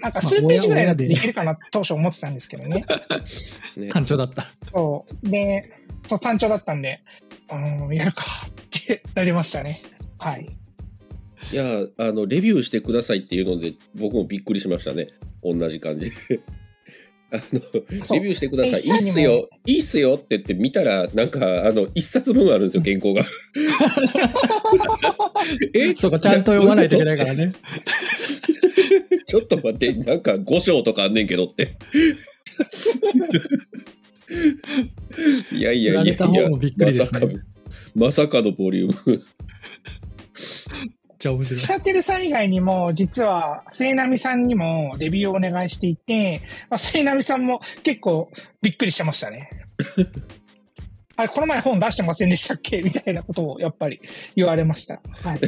[0.00, 2.84] なんか数ページぐらいだっていけるかなって当初思ってたんですけどね。
[3.76, 4.46] ね単調だった。
[4.72, 5.30] そう。
[5.30, 5.68] で、
[6.08, 7.02] そう単調だったんで、
[7.50, 9.82] うん、やるかってなりましたね。
[10.18, 10.48] はい。
[11.50, 15.08] いや、あの、レビューしてくださいっていうので、僕もびっくりしましたね。
[15.42, 16.16] 同じ感じで。
[17.32, 17.60] あの、
[18.12, 18.80] レビューしてください。
[18.82, 19.48] いいえっすよ。
[19.66, 23.24] いいっすよって言って見たら、なんか、あの、一冊分あるんですよ、原稿が。
[25.72, 25.94] え？
[25.96, 27.54] そうか、ちゃんと読まないといけないからね。
[29.26, 31.78] ちょっと待って、なんか5章とかあんねんけどって。
[35.52, 36.16] いやいやいやいや、
[36.50, 36.58] ま
[36.92, 37.20] さか、
[37.94, 39.22] まさかのボリューム。
[41.22, 41.60] じゃ面白い。
[41.60, 48.28] シャテルさん以外にも、実は、末波さんにもレビューをお願いしていて、まあ、末波さんも結構
[48.60, 49.48] びっくりしてましたね。
[51.14, 54.00] あれ、この前本出してませんでしたっけみたいなことをやっぱり
[54.34, 55.00] 言われました。
[55.22, 55.40] はい。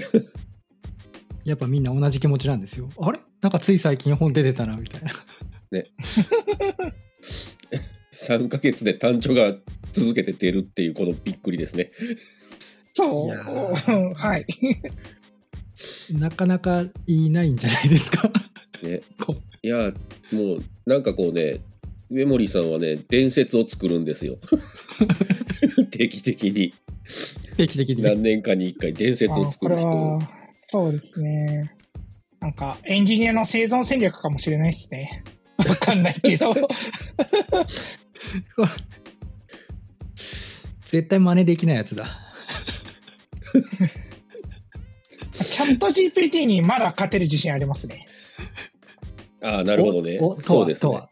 [1.45, 2.89] やっぱみんな同じ気持ちなんですよ。
[2.97, 5.11] あれなんかつい最近本出てたな、みたいな。
[8.13, 9.57] 3ヶ月で単調が
[9.93, 11.91] 続けて出るっていう、このびっくりですね。
[12.93, 14.15] そう。
[14.15, 14.47] はい。
[16.13, 18.31] なかなかいないんじゃないですか？
[18.83, 19.93] ね こいや、
[20.33, 21.61] もう、なんかこうね、
[22.11, 24.37] 上森さんはね、伝説を作るんですよ。
[25.91, 26.75] 定期的に。
[27.53, 28.03] う定期的に。
[28.03, 29.87] 何年かに1回伝説を作る人。
[29.87, 30.21] は、
[30.69, 31.73] そうですね。
[32.41, 35.25] なんか、エンジニアの生存戦略かもしれないですね。
[35.67, 36.55] わかんないけど。
[40.87, 42.21] 絶対真似できないやつだ。
[45.55, 48.09] チャット GPT にまだ勝てる自信ありますね。
[49.41, 51.09] ああ、なるほどねそうですねとは。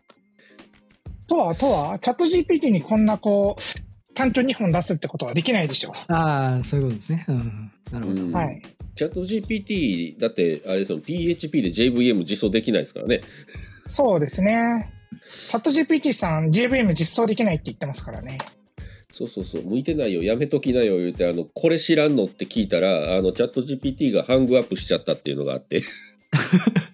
[1.28, 7.24] とは、とは、チャット GPT にこんなこう、単調2本出すってことはできないでしょああ、そういうことですね。
[7.28, 7.72] うん。
[7.92, 8.22] なるほど。
[8.22, 8.62] うんはい。
[8.96, 13.20] チャット GPT だって、あれですよ、PHP で JVM 実装できないですからね。
[13.87, 14.92] そうですね。
[15.48, 18.38] チャット GPT さん JVM 実装できないって言ってますからね。
[19.12, 25.83] そうそうそう、向いてないよ、やめときなよ言うて、あの、これ知らんのって聞いたら、あの、チャット GPT がハングアップしちゃったっていうのがあって、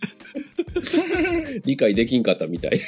[1.65, 2.81] 理解できんかったみたい。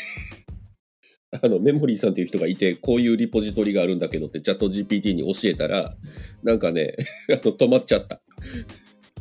[1.42, 5.94] あのメモリーさんっていう人がいてこういうリポジトリがあるんだけどってチャット GPT に教えたら
[6.42, 6.96] なんかね
[7.30, 8.20] あの止まっちゃった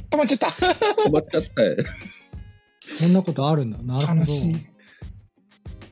[0.10, 0.48] 止まっちゃった。
[0.48, 1.78] 止まっちゃったよ
[2.80, 3.78] そんなことあるんだ。
[3.84, 4.69] なるほど。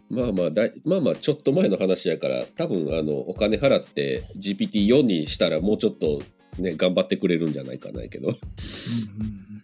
[0.09, 6.21] まあまあだいまあまあちょっと前の話やから多分あのお金払って GPT4 にしたらもうちょっと
[6.59, 8.29] ね頑張ってくれるんじゃないかないけど。
[8.29, 9.63] うんうんうん。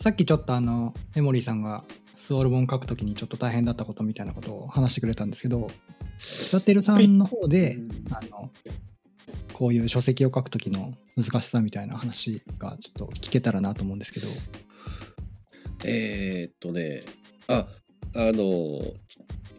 [0.00, 5.70] さっきちょっとあのメモリーさんがスウォル本書くときにちょっと大変だったことみたいなことを話してくれたんですけど
[6.18, 7.78] 久照さんの方で、
[8.10, 8.50] あの
[9.52, 14.28] こういう書籍を書くときの難しさみたいな話がちょっと聞けたらなと思うんですけど。
[15.84, 17.02] えーっとね。
[17.48, 17.66] あ
[18.14, 18.42] あの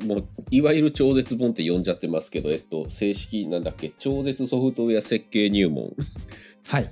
[0.06, 3.92] もういわゆる超絶本って呼んじゃってますけど、えっと、正式なんだっけ？
[3.98, 5.94] 超絶ソフトウェア設計入門。
[6.68, 6.92] はい。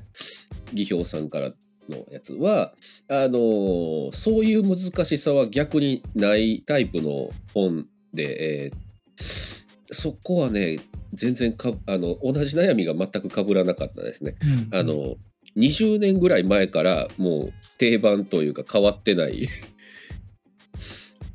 [0.74, 1.52] 技評さんから
[1.90, 2.74] のやつは
[3.10, 8.78] あのそういう難しさは逆にないタイプの本で、えー
[9.92, 10.80] そこはね
[11.14, 14.36] 全然かあの同じ悩みが全く被らなかったですね。
[14.72, 14.80] うん。
[14.80, 15.18] あの
[15.56, 19.48] 20年ぐらい前からもう定番というか変わってない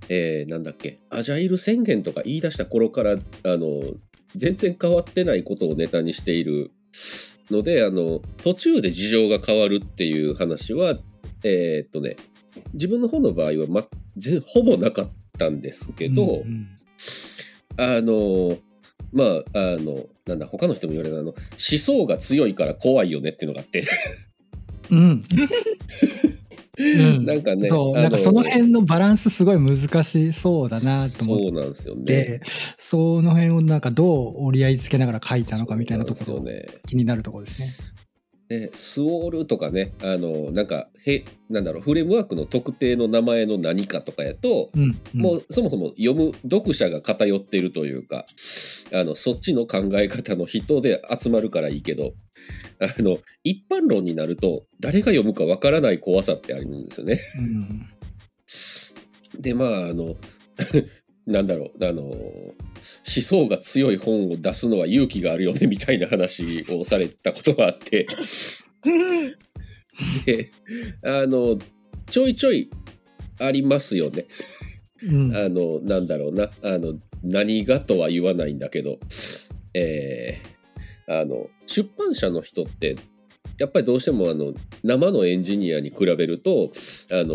[0.08, 3.82] えーなんだっけアジャイル宣言とか言い出した頃からあの
[4.34, 6.70] 全然変わってないことをネタにしている
[7.50, 10.96] のであの途中で事情が変わるっていう話は
[11.44, 12.16] えーっとね
[12.74, 16.68] 自分の方の場合は、ま、全ほぼなかったんですけど、うんうん。
[17.76, 18.58] あの
[19.12, 21.36] まああのなんだ他の人も言われるあの思
[21.78, 23.84] 想が強いから怖いよねっていうのがあって。
[24.90, 25.24] うん
[26.78, 27.26] うん。
[27.26, 27.94] なんかねそう。
[27.94, 32.04] なんかその辺のバランスすごい難しそうだなと思っそうなんですよね。
[32.04, 32.40] て
[32.76, 36.66] その辺をなんかどう折り合いつけながら書いたのかみたいなところね。
[36.86, 37.74] 気になるところですね。
[38.48, 45.20] でスオールとかねあのなんかへなんだろうフレームワークの特定の名前の何かとかやと、うんうん。
[45.20, 48.24] もうそもそも読む読者が偏ってるというか
[48.94, 52.12] あのそっちの考え方の人で集まるからいいけど
[52.80, 57.20] あの一般論になると誰が読むかわからない怖さってあるんですよね。
[57.38, 57.42] う
[57.74, 57.98] ん
[59.40, 60.16] でまああの
[61.26, 62.54] なんだろうあの思
[63.04, 68.06] 想が強い本を出すのは勇気があるよねみたいな話をされたことがあって
[70.24, 70.48] で
[71.02, 71.58] あの
[72.08, 72.70] ちょいちょい
[73.38, 74.26] ありますよね。
[75.04, 78.98] うんあのなんだろうなあの何がとは言わないんだけど、
[79.74, 80.57] えー
[81.08, 82.96] あの出版社の人って
[83.58, 84.52] やっぱりどうしてもあの
[84.84, 86.70] 生のエンジニアに比べると
[87.10, 87.34] あの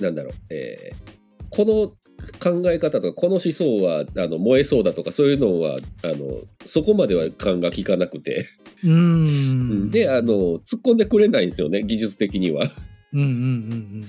[0.00, 1.16] なんだろう、えー
[1.50, 1.92] この
[2.40, 8.46] 考え方とかこの思想はあの燃えそうだとかそういうのはあのそこまでは勘が利かなくて、
[8.84, 9.90] うん。
[9.90, 12.64] であの突っ込んでくれないんですよね技術的には。
[13.12, 14.04] うんうんうん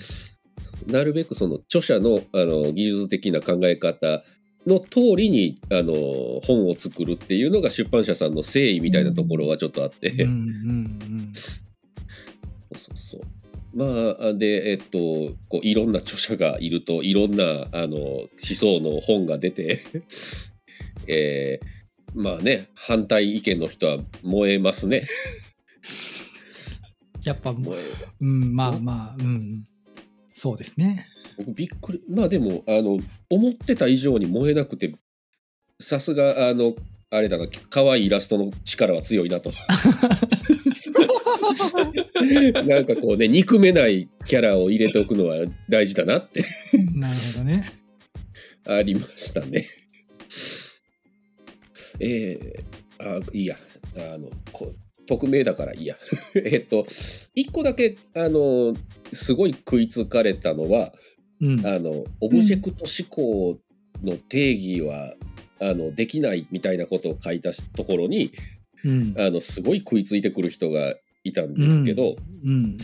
[0.87, 4.23] なるべくその著者のあの技術的な考え方
[4.67, 5.93] の通りにあの
[6.45, 11.33] 本を作るっていうのが出版社さんの誠意みたいなところはちょっとあって、うんうんうん。
[12.75, 13.21] そうそう
[13.73, 13.85] ま
[14.19, 14.97] あでえっと
[15.49, 19.83] こういろんな著者がいるといろんなあの思想の本が出て
[21.07, 25.03] えーまあね反対意見の人は燃えますね。
[27.23, 27.81] やっぱ燃え
[28.21, 29.65] うんまあまあうん。
[30.29, 31.05] そうですね。
[31.37, 32.97] 僕びっくりまあでもあの
[33.29, 34.95] 思ってた以上に燃えなくて
[35.79, 36.73] さすがあの
[37.09, 39.51] あれだな可愛いイラストの力は強いなと。
[42.65, 46.43] なんかこうね憎めないキャラを入れておくのは大事だなって。
[46.93, 47.71] なるほどね。
[48.65, 49.65] ありましたね。
[51.99, 53.57] えー、あいいや。
[53.95, 54.73] あのこ
[55.07, 55.97] 匿名だからいいや。
[56.35, 56.85] えっと
[57.33, 58.75] 一個だけあの
[59.13, 60.93] すごい食いつかれたのは
[61.41, 61.65] うん。
[61.65, 63.59] あのオブジェクト思考
[64.03, 65.13] の定義は、
[65.59, 68.31] あのできないみたいなことを書いたところに
[68.83, 69.15] うん。
[69.17, 72.77] あのすごい食いついてくる人がいたんですけど、うん。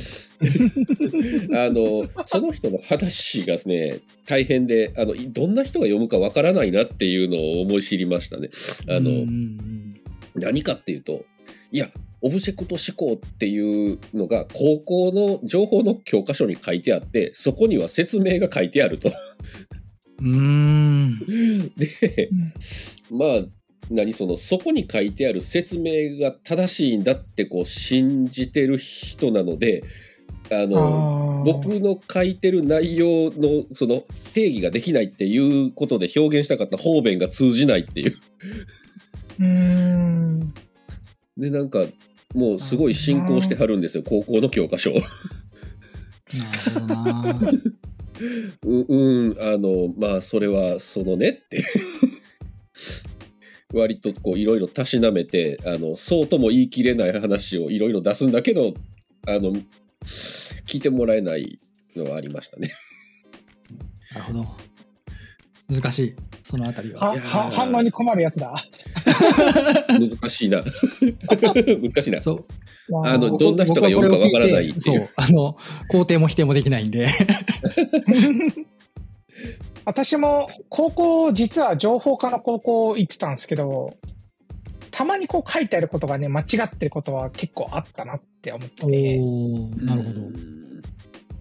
[1.55, 8.49] あのその人の話がですね大変であのどんな人が読むかわからないなっていうのを思い知りましたね。
[8.89, 10.01] あの、うんうん。
[10.35, 11.25] 何かっていうと
[11.71, 11.89] いや
[12.23, 19.11] オブジェクト思考っていうのが高校の情報の教科書に書いてあってそこには説明が書いてあると。
[20.21, 21.19] うん
[21.75, 22.29] で
[23.11, 23.29] まあ
[23.89, 29.83] 何そのそこに書いてある説明が正しいんだってこう信じてる人なので
[30.49, 34.03] あのあー僕の書いてる内容のその
[34.33, 38.17] 定義ができないっていうことで表現したかった方便が通じないっていう。
[39.39, 40.53] うーん。
[41.37, 41.83] でなんか
[42.33, 44.91] もうすごい進行してはるんですよ高校の教科書。
[48.63, 51.65] ううんあのまあそれはそのねって
[53.73, 58.73] 割とこういろいろたしなめてあのそうとも言い切れない話をいろいろ出すんだけど
[59.27, 59.53] あの
[60.67, 61.59] 聞いてもらえない
[61.95, 62.71] のはありましたね。
[64.13, 64.72] なるほど。
[65.73, 66.99] 難しい、そのあたりは。
[66.99, 68.53] は、は、反応に困るやつだ。
[69.87, 70.63] 難しいな。
[70.63, 72.21] 難しいな。
[72.21, 72.45] そう。
[73.05, 75.09] あのどんな人が読むかわからないっていうそう。
[75.15, 75.57] あの、
[75.91, 77.07] 肯定も否定もできないんで。
[79.85, 83.95] 私も高校、実は情報科の高校行ってたんですけど、
[84.91, 89.17] たまにこう書いてあることがね、間違ってることは結構あったなって思ってて、
[89.85, 90.21] なるほど。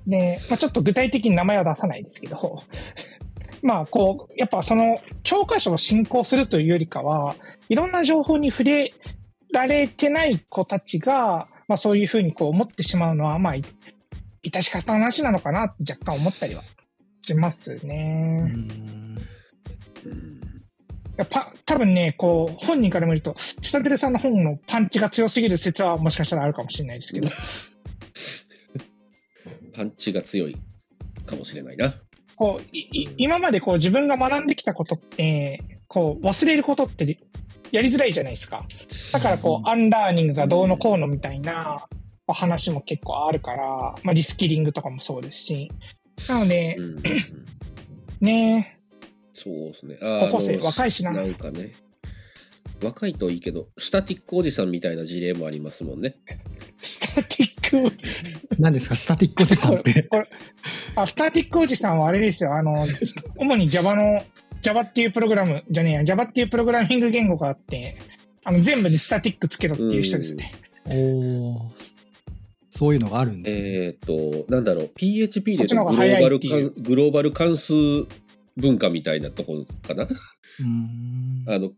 [0.07, 2.62] で、まあ、ちょっと具体的に名前は出さないですけど、
[3.63, 7.37] まあ、こう、やっぱその教科書を進行するというよりかは、
[7.69, 8.93] いろんな情報に触れ
[9.53, 13.63] られてない子たちが、まあそういうふうにこう思ってしまうのは、まあ、い
[14.45, 16.63] 致し方な話なのかなって若干思ったりは
[17.23, 18.43] しますうね。
[18.43, 19.19] ん
[21.17, 27.29] やっぱ、多分ね、こう、本人から見ると、ひさてるさんの本のパンチが強すぎる説はもしかしたらあるかもしれないですけど、
[29.75, 30.57] パンチが強い
[31.27, 31.95] かもしれないな。
[32.37, 32.66] こう、
[33.16, 37.18] 今までこう自分が学んできたことって、こう、忘れることって
[37.70, 38.66] やりづらいじゃないですか。
[39.12, 41.87] だからこう、アンラーニングがどうのこうのみたいな
[42.26, 45.70] お話も結構あるから、まあリスキリングとかもそうですし。
[46.28, 47.03] なのでう、んうん
[48.20, 48.78] ね
[49.33, 49.99] そうですね。
[50.01, 51.72] あ高校生若いしななんかね。
[52.83, 56.16] 若いといいけど、スタティックおじさんみたいな事例もありますもんね。
[56.80, 57.52] スタティック、
[58.59, 60.03] 何ですか、スタティックおじさんって。
[60.05, 60.29] これ
[60.97, 62.55] あ、スタティックおじさんはあれですよ。
[62.55, 62.85] あの、
[63.37, 64.23] 主に Java の、
[64.62, 67.97] Java っていうプログラム、じゃねえや、Java っていうプログラミング言語があって、
[68.45, 70.53] あの、全部にスタティックつけろっていう人ですね。
[70.85, 72.03] おー
[72.75, 73.62] そういうのがあるんですね。
[73.85, 76.39] えっ、と、なんだろう、PHP でグローバル
[76.81, 77.75] グローバル関数
[78.57, 80.05] 文化みたいなところかな。
[80.05, 81.70] うーんあの、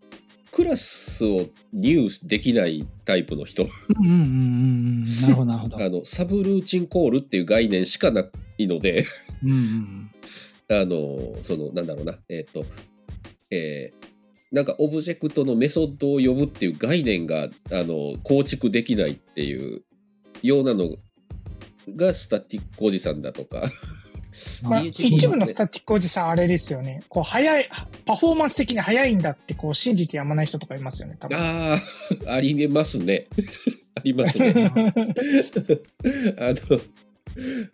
[0.54, 3.64] クラスを入できないタイプの人。
[3.64, 5.20] うんうんうんうん。
[5.20, 5.84] なるほど、なるほど。
[5.84, 8.24] あの、サブルーチンコールっていう概念しかな
[8.58, 9.04] いので、
[9.42, 10.10] うんうん
[10.70, 12.64] あの、その、なんだろうな、えっ、と、
[13.50, 14.04] えー
[14.52, 19.82] なんかオブジェクトのメソッドを呼ぶっていう概念があの構築できないっていう
[20.44, 20.90] ようなの
[21.96, 24.03] がスタティックおじさんだとかうん。
[24.64, 27.02] まあ、一部のスタティックおじさん、あれですよね。
[27.08, 27.68] こう、早い、
[28.04, 31.38] パフォーマンス的に早いんだって、こう、信じてやまない人とかいますよね、多分。
[31.38, 31.80] ああ
[32.34, 33.26] ありますね
[33.96, 34.52] ありますね
[36.38, 36.80] あの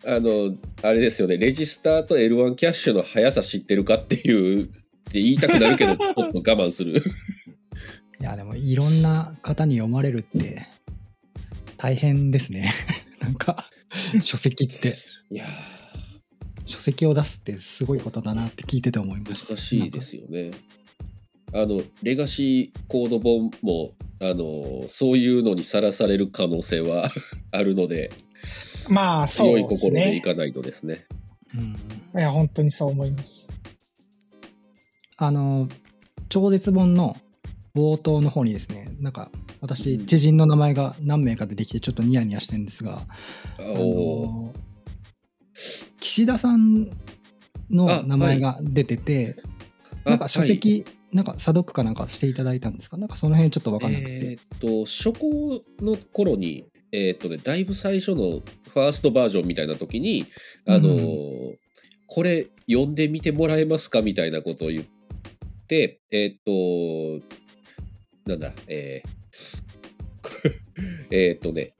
[0.06, 4.66] あのあれですよねレジスターと L1 キャッシュの速さ知ってるかっていうっ
[5.12, 7.02] て言いたくなるけど ちょっと我慢する
[8.20, 10.66] いや、でも、いろんな方に読まれるって、
[11.78, 12.70] 大変ですね。
[13.20, 13.64] なんか、
[14.22, 14.98] 書籍って、
[15.30, 15.46] いや
[16.64, 19.48] 書籍を出すってすごいことだなって聞いてて思います。
[19.48, 20.50] 難しいですよね
[21.52, 23.90] あのレガシーコード本も
[24.20, 27.10] あのそういうのにさらされる可能性は
[27.50, 28.12] あるので
[28.88, 30.20] まあ、そ強いうです心でいね。
[30.20, 31.06] かないとですね
[31.54, 31.76] うん
[32.18, 33.52] いや、本当にそう思います。
[35.16, 35.68] あの、
[36.28, 37.16] 超絶本の
[37.74, 39.30] 冒頭の方にですね、なんか、
[39.60, 43.02] 私、うん知人の名前が何名か出てきて、ちょっとニヤニヤしてるんですが、
[43.58, 44.52] あの
[46.00, 46.90] 岸田さん
[47.70, 49.36] の名前が出てて、
[50.04, 52.96] なんか書籍、なんか査読かなんかしていただいたんですか？
[52.96, 54.10] なんかその辺ちょっと分かんなくて。
[54.12, 60.26] えーっと初行の頃にえーっとねだいぶ最初のファーストバージョンみたいな時に
[60.66, 61.54] あのー
[62.12, 64.84] これ読んでみてもらえますかみたいなことを言っ
[65.68, 67.24] てえーっと
[68.26, 69.10] なんだえー
[71.10, 71.74] えーっとねで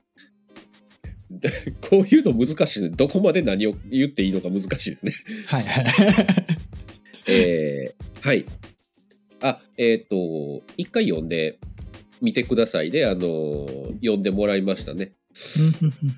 [1.80, 5.12] こういうの難しいねどこまで何を言っていいのか難しいですね
[5.46, 5.86] はいはい。
[7.28, 8.44] えーはい。
[9.42, 11.58] あ、えっ、と、一回読んで
[12.20, 13.66] みてくださいで、あの、
[14.02, 15.12] 読んでもらいましたね。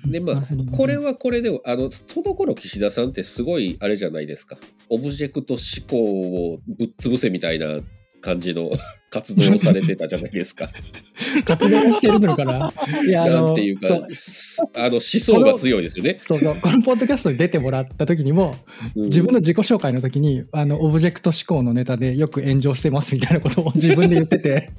[0.05, 4.57] で、まあ、これ、はこれで、あの、その頃岸田さんってすごい、あれじゃないですか。
[4.89, 7.79] オブジェクト思考をぶっ潰せみたいな
[8.23, 8.71] 感じの
[9.11, 10.71] 活動をされてたじゃないですか。
[11.45, 12.73] 活動してるのかな？
[13.05, 16.17] いや、あの、ていうかそう、すあの思想が強いですよね。
[16.19, 18.55] そうそう、このポッドキャストに出てもらった時にも、
[18.95, 24.71] うん自分の自己紹介の時に、あの、オブジェクト思考のネタでよく炎上してますみたいなことを 自分で言ってて、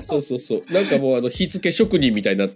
[0.00, 0.72] そうそうそう。
[0.72, 2.48] なんかもう、あの、日付職人みたいな。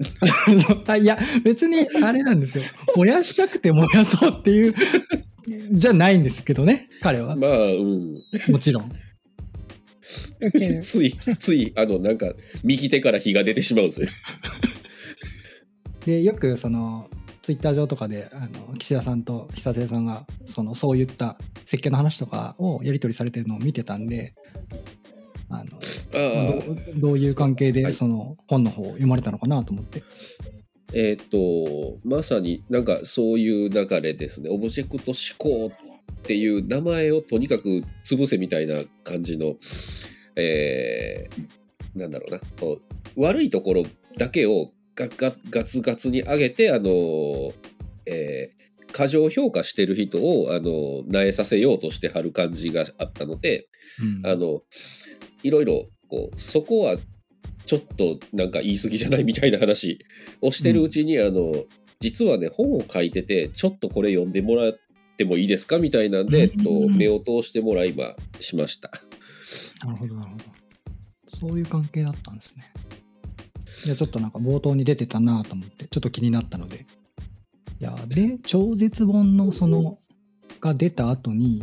[0.86, 2.64] あいや、別にあれなんですよ。
[2.96, 4.74] 燃やしたくて燃やそうっていう、
[5.72, 7.36] じゃないんですけどね、彼は。
[7.36, 8.14] まあ、うん。
[8.48, 8.92] もちろん。
[10.82, 12.32] つい、つい、あの、なんか、
[12.64, 14.08] 右手から火が出てしまうんですよ。
[16.06, 17.08] で、よくその、
[17.42, 24.34] ツイッター上とかで、あの、岸田さんと久瀬さんが、その、そういった設計の話とかをやり取りされてるのを見てたんで、
[25.50, 25.78] あの
[26.14, 30.02] ああどうどういう関係はいでその本の方を読まれたのかなと思って。
[30.94, 35.70] えーっとまさになんかそういう流れですねオブジェクト思考
[36.28, 39.54] っていう名前をとにかく潰せみたいな感じの、
[40.36, 42.38] えーなんだろうな。
[42.60, 42.80] こ
[43.16, 43.84] う悪いところ
[44.18, 47.54] だけをガガガツガツに上げてあの、
[48.04, 48.58] えー
[48.90, 53.68] 過剰評価してる人をあの萎えさせようとしてはる感じがあったので、
[54.24, 54.30] うん。
[54.30, 54.62] あの
[55.42, 56.96] いろいろこうそこは
[57.66, 59.98] ちょっとなんか言い過ぎじゃないみたいな話
[60.42, 61.54] をしてるうちに、あの
[62.00, 64.78] 実はね本を書いててちょっとこれ読んでもらっ
[65.18, 65.78] てもいいですか？
[65.78, 68.90] みたいなんで、えっと、うん目を通してもらいましました。
[69.84, 70.44] なるほど、なるほど。
[71.38, 72.64] そういう関係だったんですね。
[73.84, 76.86] じゃあちょっとなんか冒頭に出てたなと思って、ちょっと気になったので。
[77.80, 79.98] いや、で、超絶本のその、
[80.60, 81.62] が出た後に、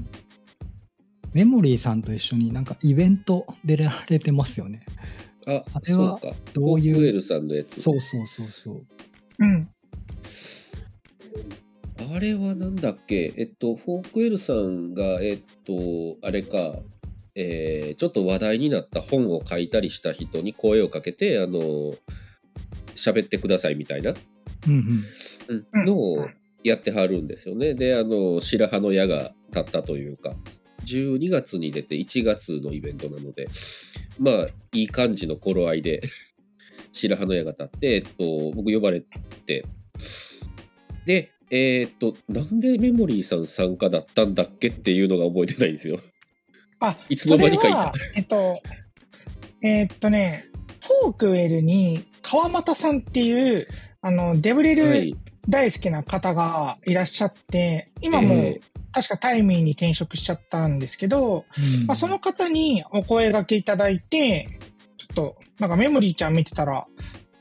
[1.34, 4.86] めもりーさんと一緒になんかイベント出られてますよね。
[5.48, 7.22] ああれはそうかどういう？
[7.22, 8.82] そうそうそうそう。
[9.40, 9.70] うん。
[11.98, 13.34] あれはなんだっけ？
[13.38, 16.80] えっと Forkwell さんがえっとあれか
[17.36, 21.96] えーちょっと話題になった本を書いたりした人に声をかけてあの
[22.96, 24.14] 喋ってくださいみたいな
[24.68, 25.06] うんうん。
[25.48, 26.28] うんうんのを
[26.64, 27.76] やってはるんですよね。
[27.76, 30.36] であの白羽の矢が立ったというか
[30.86, 33.48] 12月に出て1月のイベントなので
[34.18, 36.02] まあいい感じの頃合いで
[36.92, 39.04] 白羽の矢が立って、えっと、僕呼ばれ
[39.46, 39.64] て
[41.06, 46.00] でえーっとなんでメモリーさん参加だったんだっけっていうのが覚えてないんですよ。
[46.80, 47.94] あ、いつの間に書いた。
[48.16, 48.62] えっと、
[49.62, 50.46] えーっとね、
[51.02, 53.68] Forkwell に川又さんっていう、
[54.02, 55.16] あの、デブレルはい、
[55.48, 58.62] 大好きな方がいらっしゃって、今もえ
[58.96, 61.86] 確かタイミーに転職しちゃったんですけど、うん。
[61.86, 64.48] まあ、その方にお声掛けいただいて、
[64.98, 66.86] ちょっと、なんかめもりーちゃん見てたら、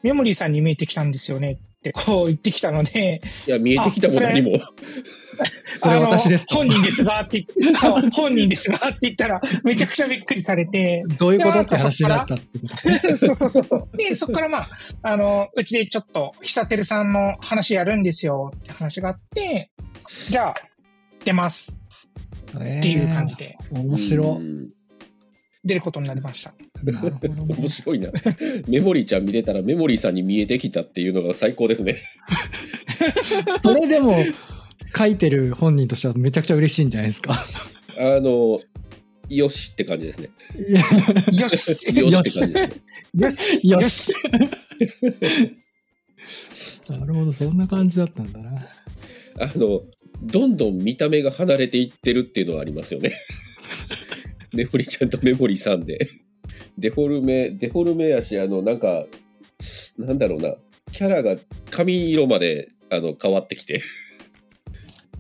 [0.03, 1.53] めもりーさんに見えてきたんですよね。
[1.53, 4.59] ってこう言ってきたので、いや見えてきたも何も。
[5.81, 12.69] これあの私ですと本人ですがって言って、そう、本人ですがって言ったら、めちゃくちゃびっくりされて、どういうことって話になったってこ
[13.11, 13.17] と？
[13.17, 13.97] そうそうそうそう。
[13.97, 14.69] で、そこからまあ、
[15.03, 19.71] あの、うちでちょっと、久照さんの話やるんですよって話があって、
[20.31, 20.55] じゃあ、
[21.25, 21.77] 出ます
[22.57, 24.27] っていう感じでえー面白い。
[24.29, 24.84] うん
[25.65, 26.53] 出ることになりました。
[26.83, 28.11] ね面白いな。
[28.69, 32.03] メモリーちゃん見れたらメモリーさんに見えてきたっていうのが最高ですね。
[33.63, 34.17] それでも
[34.97, 37.45] 書いてる本人としてはめちゃくちゃ嬉しいんじゃないですか。
[37.97, 38.61] あの、
[39.29, 40.31] よしって感じですね。
[40.69, 40.73] い
[41.41, 42.71] やよしよしって感じですね。
[43.15, 44.13] よしよし。
[46.91, 48.69] なるほど、そんな感じだったんだな。
[49.41, 49.83] あの、
[50.23, 53.19] どんどん見た目が離れていってるっていうのはありますよね。
[54.55, 56.09] メモリーちゃんとメモリーさんで。
[56.79, 59.07] デフォルメ、デフォルメやし、あの、なんか、
[59.99, 60.55] なんだろうな、
[60.93, 61.37] キャラが
[61.71, 63.83] 髪色まであの変わってきて。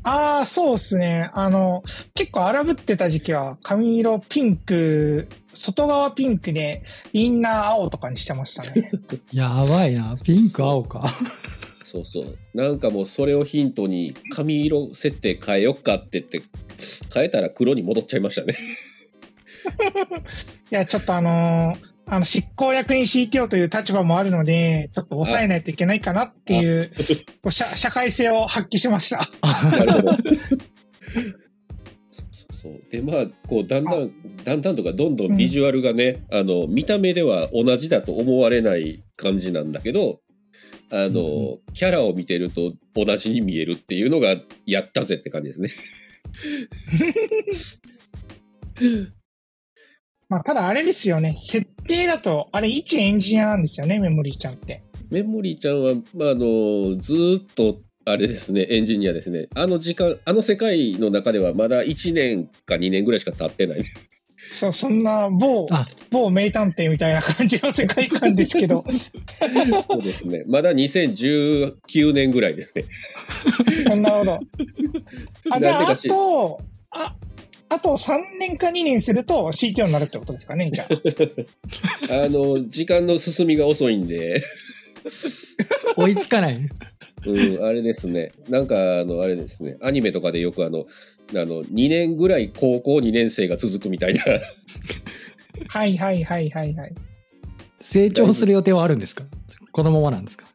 [0.02, 1.30] ああ、そうですね。
[1.32, 1.82] あの、
[2.14, 6.82] 結構荒ぶってた時期は、髪色ピンク、外側ピンクで、
[7.14, 8.90] インナー青とかにしてましたね。
[9.32, 10.14] やばいな。
[10.22, 11.14] ピンク、青か。
[11.84, 12.38] そうそう。
[12.52, 16.42] なんかもうそれをヒントに髪色設定変えよっかって言って、
[17.12, 18.56] 変えたら黒に戻っちゃいましたね。
[20.70, 26.92] いや、ちょっとあのーあの、執行役員 CTO という立場もあるので、ちょっと抑えないといけないかなっていう、
[27.42, 29.26] こう社社会性を発揮しました。
[29.70, 30.12] なるほど。
[30.12, 30.22] そう
[32.10, 34.10] そうそうでまあこうだんだん
[34.44, 40.20] だんだんとかどんどんビジュアルがね、あの見た目では同じだと思われない感じなんだけど
[40.90, 41.10] あの、う
[41.56, 45.70] んキャラを見てると同じに見えるっていうのがやったぜって感じですね。
[50.28, 51.36] まあ、ただあれですよね。
[51.48, 54.82] 設定だと、あれ一エンジニアなんですよね、メモリーちゃんって。
[55.10, 63.84] メモリーちゃんは、まあ、あのずーっとあれですねエンジニアですねあの時間あの世界の中ではまだ1年か2年ぐらいしか経ってない
[64.52, 68.84] そう、そんな某、あ某名探偵みたいな感じの世界観ですけど、
[69.88, 72.84] そうですねまだ2019年ぐらいですね
[73.96, 74.40] なるほど。
[75.50, 76.60] あ、じゃあ、あと、
[76.90, 77.16] あ、
[77.74, 80.88] あと3年か2年すると CTO になるってことですかね、じゃあ。
[82.24, 84.42] あの時間の進みが遅いんで
[85.96, 86.56] 追いつかない。
[87.26, 88.32] うん、あれですね。
[88.48, 89.76] なんか、あの、あれですね。
[89.80, 90.86] アニメとかでよくあの、
[91.30, 94.20] あの、2年ぐらい高校2年生が続くみたいな。
[95.68, 96.94] はいはいはいはいはい。
[97.80, 99.24] 成長する予定はあるんですか？
[99.72, 100.46] このままなんですか？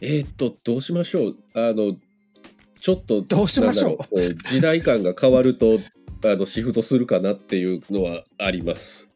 [0.00, 1.36] えーっと、どうしましょう。
[1.54, 1.96] あの、
[2.80, 4.18] ちょっと、どうしましょう
[4.48, 5.78] 時代感が変わると、
[6.30, 9.08] あの、シフトするかなっていうのはあります。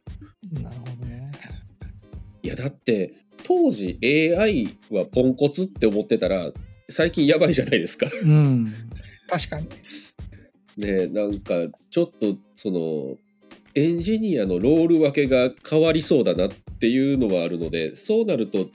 [0.53, 1.33] なるほどね。
[2.43, 6.51] いやだって当時 AI はポンコツって思ってたら
[6.89, 8.07] 最近やばいじゃないですか。
[8.23, 8.73] うん。
[9.29, 9.69] 確かに。
[10.77, 11.55] ねなんか
[11.91, 13.17] ちょっとその
[13.75, 18.67] エンジニアのロール分けが変わりそうだなっていうのはあるのでそうなると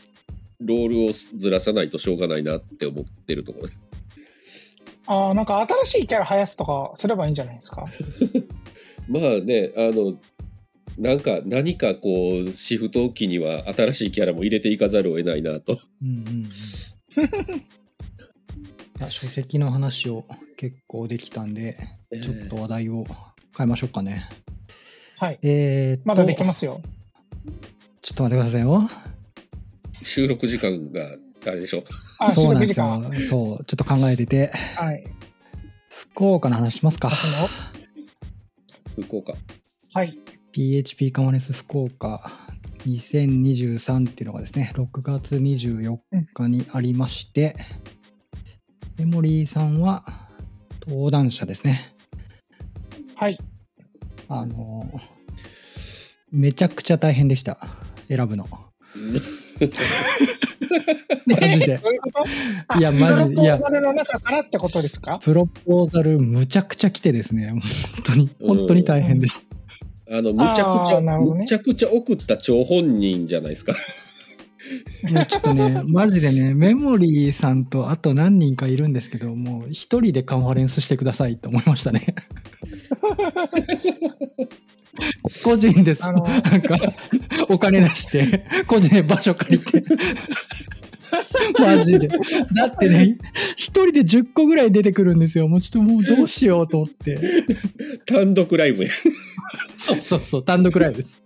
[0.62, 3.74] ロールをずらさないとしょうがないなって思ってるところで
[5.08, 7.86] ああ、なんか新しいキャラ生やすとかすればいいんじゃないですか？
[9.08, 10.16] まあねあの
[10.98, 15.80] なんか何かこうシフト機には新しいキャラも入れていかざるを得ないなと。
[16.02, 16.50] うんうんうん。
[19.04, 20.26] あ書籍の話を
[20.58, 21.76] 結構できたんで、
[22.24, 23.04] ちょっと話題を
[23.58, 24.24] 変えましょうかね。
[25.18, 25.40] はい。
[25.44, 26.82] えーまだできますよ。
[28.02, 28.90] ちょっと待ってくださいよ。
[30.04, 31.18] 収録時間が
[31.52, 31.84] あれでしょ
[32.34, 32.80] そうなんです。
[32.80, 33.02] よ。
[33.28, 35.04] そう、ちょっと考えてて、はい。
[35.90, 37.10] 福岡の話しますか。
[39.00, 39.34] 福岡。
[39.94, 40.18] はい。
[40.52, 42.32] PHP カマネス福岡
[42.86, 45.98] 2023っていうのがですね、6月24
[46.34, 47.56] 日にありまして、
[48.98, 50.04] メモリーさんは
[50.88, 51.94] 登壇者ですね。
[53.16, 53.40] はい。
[54.28, 54.90] あの、
[56.32, 57.58] めちゃくちゃ大変でした。
[58.08, 58.48] 選ぶの。
[61.26, 61.78] マジで。
[61.84, 62.24] どういうこと？
[62.68, 65.20] あいやマジでプロポーザルの中からってことですか？
[65.24, 67.62] プロポーザルむちゃくちゃ来てですね、 本
[68.04, 69.46] 当に、本当に大変でし
[70.08, 70.18] た。
[70.18, 73.74] あのむちゃくちゃ、ねむちゃくちゃ送った張本人じゃないですか。
[75.12, 82.16] もうちょっとね、マジでね、メモリーさんとあと何人かいるんですけど、もう一人でカンファレンスしてくださいと思いましたね。
[85.44, 86.06] 個人です。
[86.06, 86.78] あのなんか、
[87.50, 89.84] お金出して、個人で場所借りて。
[91.60, 92.08] マジで。
[92.08, 92.18] だ
[92.68, 93.18] ってね、
[93.56, 95.48] 一人で10個ぐらい出てくるんですよ。
[95.48, 97.20] もうちょっともうどうしようと思って。
[98.06, 98.92] 単独ライブや。
[99.78, 101.22] そうそうそう、単独ライブです。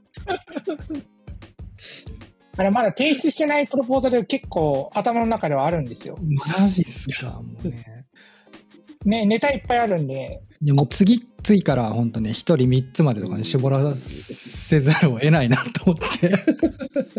[2.57, 6.19] あれ、まだ提出してないプロポーザル結構頭の中ではあるんですよ。
[6.59, 7.98] マジっすか、もうね。
[9.05, 16.33] ね、ネタいっぱいあるんで、でもう次、次から本当ね、一人3つまでとかに絞らせざるを得ないなと思って。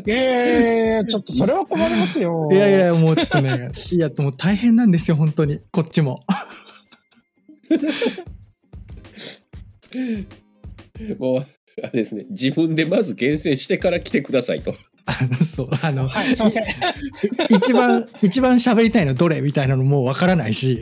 [0.07, 2.51] えー、ちょっとそれは困りますよ。
[2.53, 6.23] いやいや、もうちょっとね、 いや、もう大変なんですよ、本当に、こっちも。
[11.19, 11.47] もう、
[11.83, 12.27] あれですね。
[12.29, 14.75] 自分でまず厳選してから来てくださいと。
[15.11, 16.65] あ のそう、あの、はい、すいません。
[17.57, 20.81] 一番、一番喋りたいのどれみたいなのもうわからないし。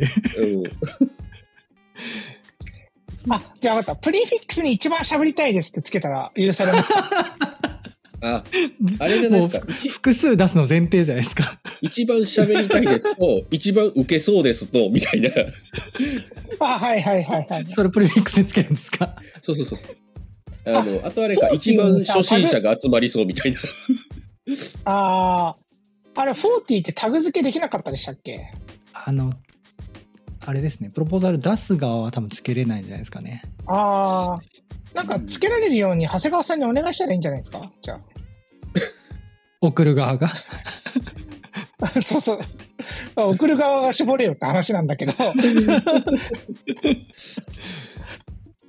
[3.26, 4.01] うん、あ、じゃあ分かった。
[4.03, 7.05] プリフィックスに一番喋りたいですってつけたら許されますか？
[8.20, 8.43] あ、
[8.99, 9.66] あれじゃないですか？
[9.72, 11.59] 一複数出すの前提じゃないですか。
[11.81, 15.31] 一番喋りたいですと、一番受けそうですと、みたいな。
[16.61, 17.66] あ、はいはいはいはい。
[17.68, 19.14] それプレフィックスにつけるんですか？
[19.41, 19.79] そうそうそう。
[20.64, 23.61] あの、あとあれか、一番初心者が集まりそうみたいな。
[24.84, 28.51] あー、あれ、40ってタグ付けできなかったでしたっけ？
[28.92, 29.32] あの、
[30.46, 33.42] あれですね、プロポーザル出す側は多分つけれないんじゃないですかね。
[33.66, 37.70] あー、なんかつけられるように長谷川さんにお願いしたらいいんじゃないですか？
[37.82, 38.01] じゃ
[39.61, 40.28] 送る側が？
[41.80, 41.88] あ。
[42.03, 42.40] そうそう。
[43.16, 45.12] 送る側が絞れよって話なんだけど。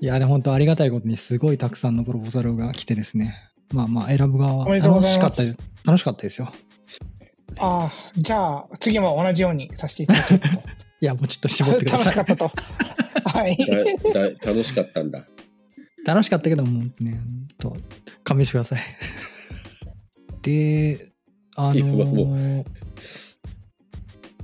[0.02, 3.36] いや、で本当ありがたいことにすごいたくさんのプロポーザルが来てですね。
[3.72, 5.58] まあまあ選ぶ側は楽しかったです。
[5.86, 6.52] 楽しかったですよ。
[7.58, 10.58] ああ、じゃあ、次も同じようにさせていただきます
[11.02, 12.24] いや、もうちょっと絞ってくだ楽しかさい。
[12.24, 12.52] ったと。
[13.30, 13.58] はい。
[14.14, 15.26] だだ楽しかったんだ。
[16.06, 17.20] 楽しかったけどもうね、
[17.58, 17.76] と
[18.24, 18.80] 勘弁してください。
[20.42, 21.12] で、
[21.56, 22.66] あのもー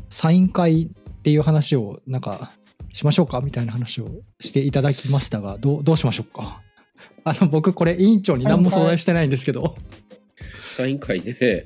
[0.09, 0.88] サイン会っ
[1.21, 2.51] ていう話をなんか
[2.91, 3.41] しましょうか？
[3.41, 4.09] みたいな話を
[4.39, 6.61] していただきましたが、どうどうしましょうか？
[7.24, 9.76] あの、僕これ委員長に何も相談してないんですけど、
[10.78, 11.64] サイン会ね。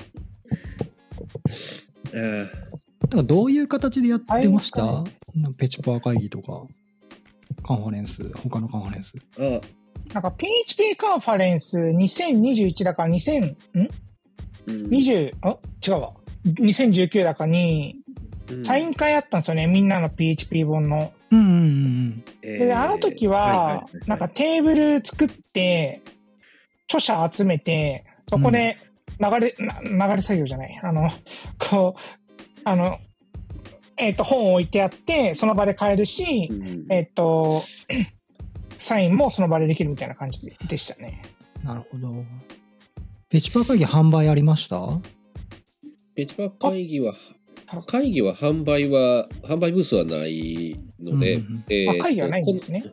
[2.14, 2.48] あー
[3.02, 5.04] なんかどういう形でやってました？
[5.58, 6.64] ペチパー会議とか、
[7.64, 9.16] カンファレンス、他のカンファレンス。
[9.40, 9.42] あ、
[10.14, 13.58] なんか PHP カンファレンス2021だから2000、ん？
[14.68, 15.58] うん、?20、あ？
[15.86, 16.14] 違うわ。
[16.46, 18.09] 2019だかに、うん
[18.64, 19.68] サイン会あったんですよね。
[19.68, 21.14] みんなの PHP 本の。
[21.32, 26.02] うんうんうんえーで、あの時は、なんかテーブル作って、
[26.86, 28.78] 著者集めて、そこで
[29.20, 30.80] 流れ、な流れ作業じゃない。
[30.82, 31.10] あの、
[31.60, 33.00] こう、あの、
[33.98, 37.62] えっ、と、本を置いてあって、その場で買えるし、うんえっ、と、
[38.80, 41.22] サインもその場でできるみたいな感じででしたね。
[41.64, 42.24] なるほど。
[43.30, 44.88] ペチパー会議販売ありました？
[46.16, 47.14] ペチパ会議は、
[47.86, 52.84] 会議は販売は、販売ブースはないので、うんうんえーあ会議はないんですね。
[52.84, 52.90] こ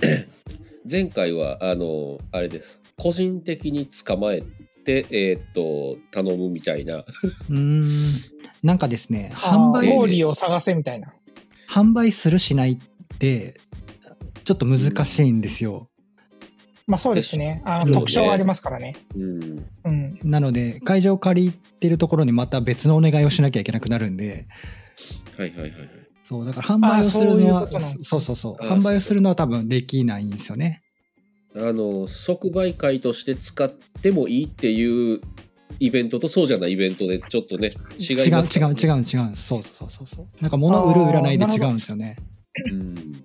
[0.90, 2.82] 前回は、あの、あれです。
[2.96, 4.42] 個人的に捕まえ
[4.84, 7.84] て、えーっと頼むみたいなうーん。
[8.62, 11.12] なんかですね、販売、モーリーを探せみたいな。
[11.68, 13.54] 販売するしないって、
[14.44, 15.89] ちょっと難しいんですよ。
[16.90, 17.62] まあそうですね。
[17.64, 18.96] あうんの特徴がありますからね。
[19.16, 19.66] うん。
[19.84, 20.18] うん。
[20.24, 24.48] なので、会場を借りてるところにまた別のお願いをしなきゃいけなくなるんで、
[25.38, 25.88] はいはいはいはい。
[26.24, 27.68] そう、だから販売をするのは
[28.02, 30.82] そうそうそう販売をするのは多分できないんですよね。
[31.54, 35.20] あの即売会として使ってもいいっていう
[35.78, 39.36] イベントとそうじゃないイベントでちょっとね違う違う違う違う。
[39.36, 42.16] そうそうそうそうなんか物売る売らないで違うんですよね。
[42.70, 43.24] うん。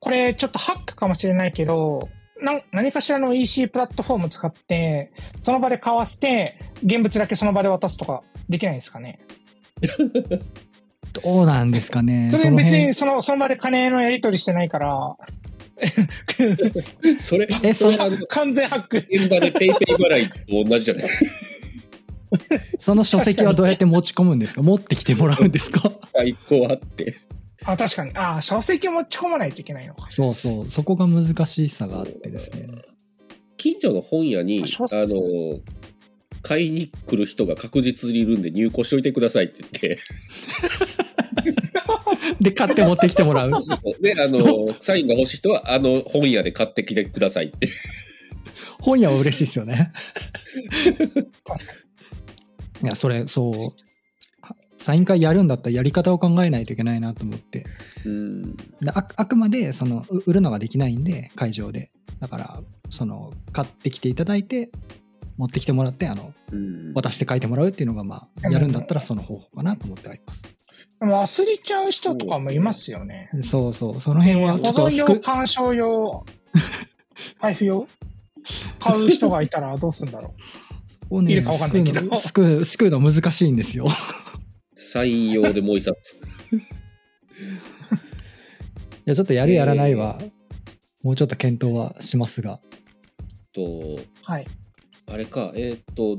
[0.00, 2.08] これちょっとハックかもしれないけど、
[2.42, 5.12] なん何かしらの EC プラットフォーム使って、
[5.42, 9.18] その場で買わせて、現物だけその場で渡すとかできないですかね。
[11.22, 12.30] どうなんですかね。
[12.32, 15.16] それ別にそのその場で金のやり取りしてないから、
[17.18, 18.98] それ えそそれ完全ハック。
[19.10, 21.30] 現場でペイペイ払いと同じじゃないですか。
[22.78, 24.62] その書籍はどうやって持ち込むんですか？
[24.62, 25.90] 持ってきてもらうんですか？
[26.12, 27.16] 最高あって
[27.70, 28.10] あ、確かに。
[28.14, 30.10] あ、書籍持ち込まないといけないのか。
[30.10, 30.68] そうそう。
[30.68, 32.66] そこが難しさがあってですね。
[33.56, 35.14] 近所の本屋にあ書籍。
[35.14, 35.60] の
[36.42, 39.98] 買いに来る人が確実にいるんで入庫しといてくださいって言って。
[42.40, 43.50] で買って持ってきてもらう。
[44.00, 47.68] であのサインが欲しい人はあの本屋で買ってきてくださいって。
[48.80, 49.92] 本屋は嬉しいですよね。
[51.44, 51.72] 確か
[52.82, 53.89] いやそれそう
[54.80, 57.66] サイン会やるんだったらやり方を考えないといけないなと思って。
[58.06, 58.56] うん。
[58.56, 61.90] でああくまでそのう売るのができないんで会場で。
[62.18, 64.70] だからその買ってきていただいて
[65.36, 66.94] 持ってきてもらってあのうん。
[66.94, 70.44] 渡して書いてもらうっていうのがまあやるんだったらその方法かなと思ってあります。
[70.44, 70.50] に。
[70.98, 73.28] でも忘れちゃう人とかもいますよね。
[73.42, 74.00] そうそう。
[74.00, 76.24] その辺は保ちょっと存用、鑑賞用、
[77.38, 77.86] 配布用？
[78.78, 80.32] 買う人がいたらどうするんだろ
[81.10, 82.16] をねいるかわかんないけど。
[82.16, 83.86] 救うの難しいんですよ
[84.82, 86.16] サイン用でもう一冊
[86.56, 86.60] い
[89.04, 90.20] やちょっとやるやらないは、
[91.02, 92.60] もうちょっと検討はしますが
[93.52, 93.96] とう。
[94.22, 94.46] はい。
[95.06, 96.18] あれかえーっと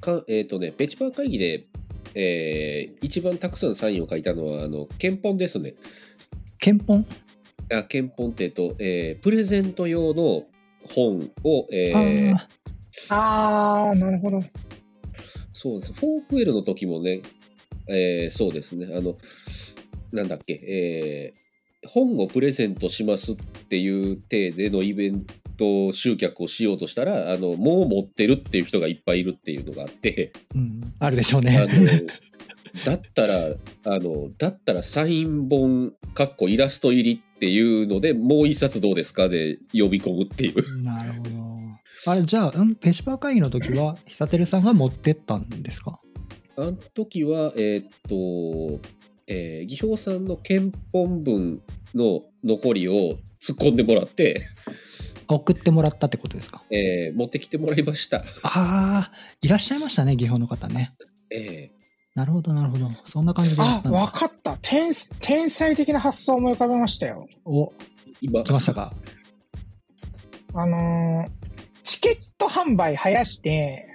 [0.00, 1.66] かえーっとねペチパー会議で
[2.14, 5.74] えー一番たくさんサインを書いたのはあの憲本ですね
[6.58, 7.06] 献本、
[7.72, 10.44] あ献本ってえっと、えープレゼント用の
[10.84, 12.36] 本を、えあー
[13.08, 14.42] ああー、なるほど。
[15.52, 15.92] そうです。
[15.92, 17.22] Forkwell の時もね、
[17.88, 18.86] えーそうですね。
[18.96, 19.16] あの、
[20.12, 21.52] なんだっけ、えー
[21.88, 23.36] 本をプレゼントしますっ
[23.68, 25.26] ていう体でのイベン
[25.58, 31.66] ト集客をしようとしたら、あの、もう持ってるっていう人がいっぱいいるっていうのがあって、うん、あるでしょうあねの、
[32.84, 33.46] だったら、
[33.84, 40.84] あの、だったらサイン本、かっこイラスト入りっていうので、もう一冊どうですかで呼び込むっていう。
[40.84, 41.30] なるほど。
[42.06, 45.98] あれじゃあ、うん、ペシパー会議の時は久照さんが持ってったんですか？
[46.56, 48.80] あの時は、えーっと、
[49.26, 51.62] えー、技表さんの憲本文
[51.94, 54.48] の残りを突っ込んでもらって、
[55.28, 56.62] あ送ってもらったってことですか？
[56.70, 58.18] えー持ってきてもらいました。
[58.42, 60.90] ああいらっしゃいましたね技法の方ね。
[61.30, 61.70] え
[62.14, 62.90] なるほどなるほど。
[63.06, 63.98] そんな感じでやあっ、たんだ。
[63.98, 64.58] わかった。
[64.60, 67.26] 天天才的な発想を思い浮かべましたよ。
[67.46, 67.70] おー
[68.20, 68.42] 今。
[68.42, 68.92] 来ましたか？
[70.54, 71.30] あのー
[71.82, 73.91] チケット販売生やして、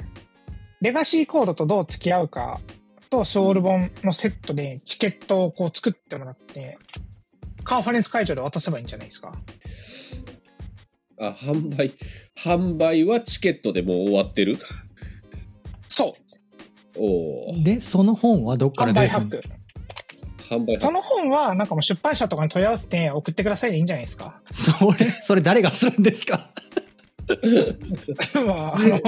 [0.82, 2.59] レガシーコードとどう付き合うか
[3.09, 6.78] とソウル本のセットでチケットをこう作ってもらって、
[7.63, 9.34] カンファレンス会場で渡せばいいんじゃないですか。
[11.19, 11.93] あ販売
[12.38, 14.59] 販売はチケットでもう終わってる？
[15.89, 16.15] そ
[16.95, 16.99] う。
[16.99, 19.43] おーでその本はどっから販出る売ハック。
[20.49, 24.41] 販売その本はなんかもう出版社とかに問い合わせて送ってくださいでいいんじゃないですか。
[24.51, 26.46] それそれ誰がするんですか？
[28.45, 28.99] まあ、あの、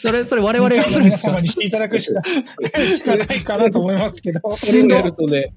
[0.00, 1.28] それそれ我々がするんですか？
[1.28, 2.22] 皆様にしていただくしか
[2.86, 4.40] しかないかなと思いますけど。
[4.50, 5.52] それをやるとね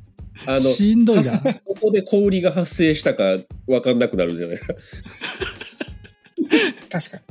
[0.46, 4.74] あのしんどいなここで小売りが発生したか分かんなくなるじゃないですか
[6.90, 7.22] 確か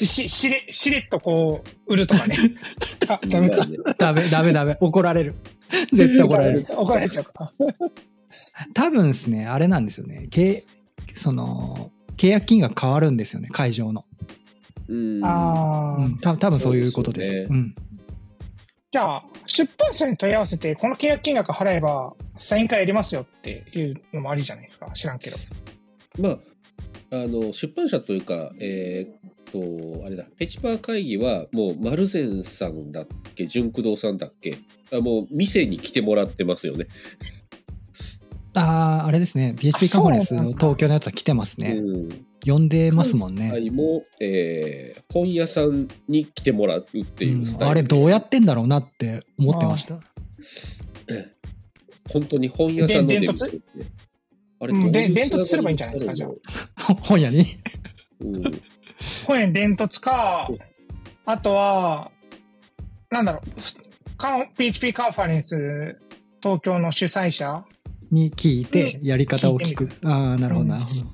[0.00, 0.06] に。
[0.06, 2.36] し、しれ、しれっとこう、売るとかね。
[3.08, 3.66] あダメか。
[3.98, 5.34] ダメダメダメ怒られる
[5.92, 7.50] 絶対怒られる怒られちゃうか。
[8.72, 10.62] 多分ですねあれなんですよね契
[11.14, 14.04] その契約金額変わるんですよね会場の、
[14.88, 15.24] うん。
[15.24, 17.30] ああ、うん、た多分そういうことです。
[17.30, 17.74] そうですようん、
[18.90, 24.90] じゃあ、出版社に問い合わせて、この契約金額払えば、サイン会やりますよっていうのもありじゃないですか？
[24.92, 25.36] 知らんけど。
[26.18, 26.38] まあ、
[27.10, 34.58] あの出版社というか、えーっと、あれだ、ペチパー会議は、もう、丸善さんだっけ、純駆動さんだっけ、
[34.92, 36.86] あもう、店に来てもらってますよね。
[38.54, 39.54] ああ、あれですね。
[39.58, 41.72] PHP カンファレンス東京のやつは来てますね。
[41.78, 43.48] うん呼んでますもんね。
[43.50, 49.98] 関西も、えー本屋さんに来てもらうっていうスタイルで、うんあれどうやってんだろうなって思ってました。
[52.10, 53.60] 本当に本屋さんのでデブって
[54.60, 57.44] あれうんでどういう伝突すればいいんじゃないですかじゃあ 本屋に？
[58.20, 58.42] うん
[59.26, 60.48] 本園伝突か、
[61.26, 62.10] あとは、
[63.10, 65.98] なんだろう、PHP カンファレンス
[66.42, 67.64] 東京の主催者
[68.10, 70.08] に聞いてやり方を聞く聞。
[70.08, 71.00] ああ、なるほど、うんなるほど。
[71.00, 71.04] い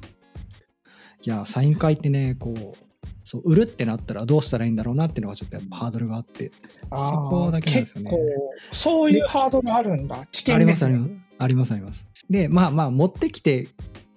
[1.24, 2.91] や、サイン会ってね、こう、
[3.24, 6.51] そう売るってなったらどうしたらいいんだろうなっていうのがちょっとやっぱハードルがあって、
[6.91, 8.11] そこだけなんですよね。
[8.11, 10.26] 結構、そういうハードルあるんだ。
[10.32, 10.95] 知ありま見ですすね。
[11.38, 12.24] ありますありますあります。
[12.28, 13.68] で、まあまあ持ってきて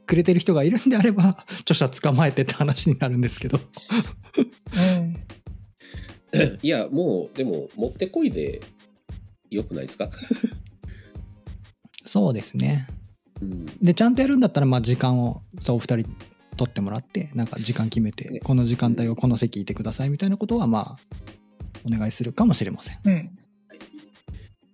[0.06, 3.60] くれてる人がいるんであれば、 著者捕まえてって話になるんですけど。
[6.34, 6.60] うん。
[6.64, 8.62] いやもうでも持ってこいで
[9.52, 10.10] よくないですか、
[12.14, 12.86] そうですね。
[13.42, 16.16] うんで、ちゃんとやるんだったら、まあ時間を、そう、お二人
[16.56, 20.98] 取ってもらって、なんか時間決めてね、この時間帯をこの席いてくださいみたいなことは、まあ、
[21.88, 23.00] お願いするかもしれません。
[23.04, 23.32] うん。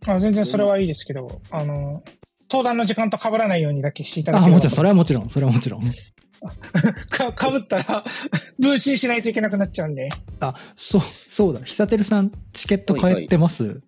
[0.06, 2.04] あ全然それはいいですけど、あの、
[2.52, 5.84] 登壇の時間と被らないようにだけしていただけあ、ればもちろん、それはもちろん、それはもちろん。
[7.10, 8.04] か被ったら、
[8.60, 10.10] 分身しないといけなくなっちゃうんで。
[10.42, 11.62] あ、そう、そうだ。
[11.62, 13.82] 久照さん、チケット買えてます、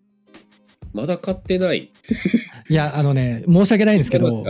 [0.94, 1.92] まだ買ってない。
[2.70, 4.46] いや、あのね、申し訳ないんですけど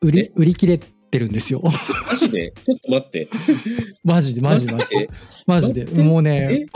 [0.00, 1.62] 売り、売り切れてるんですよ。
[1.62, 1.70] マ
[2.16, 2.52] ジで？
[2.64, 3.28] ちょっと待って。
[4.04, 4.96] マジで、マジで、マジで。
[4.96, 5.08] え。
[5.46, 5.84] マジで。
[6.02, 6.66] もうね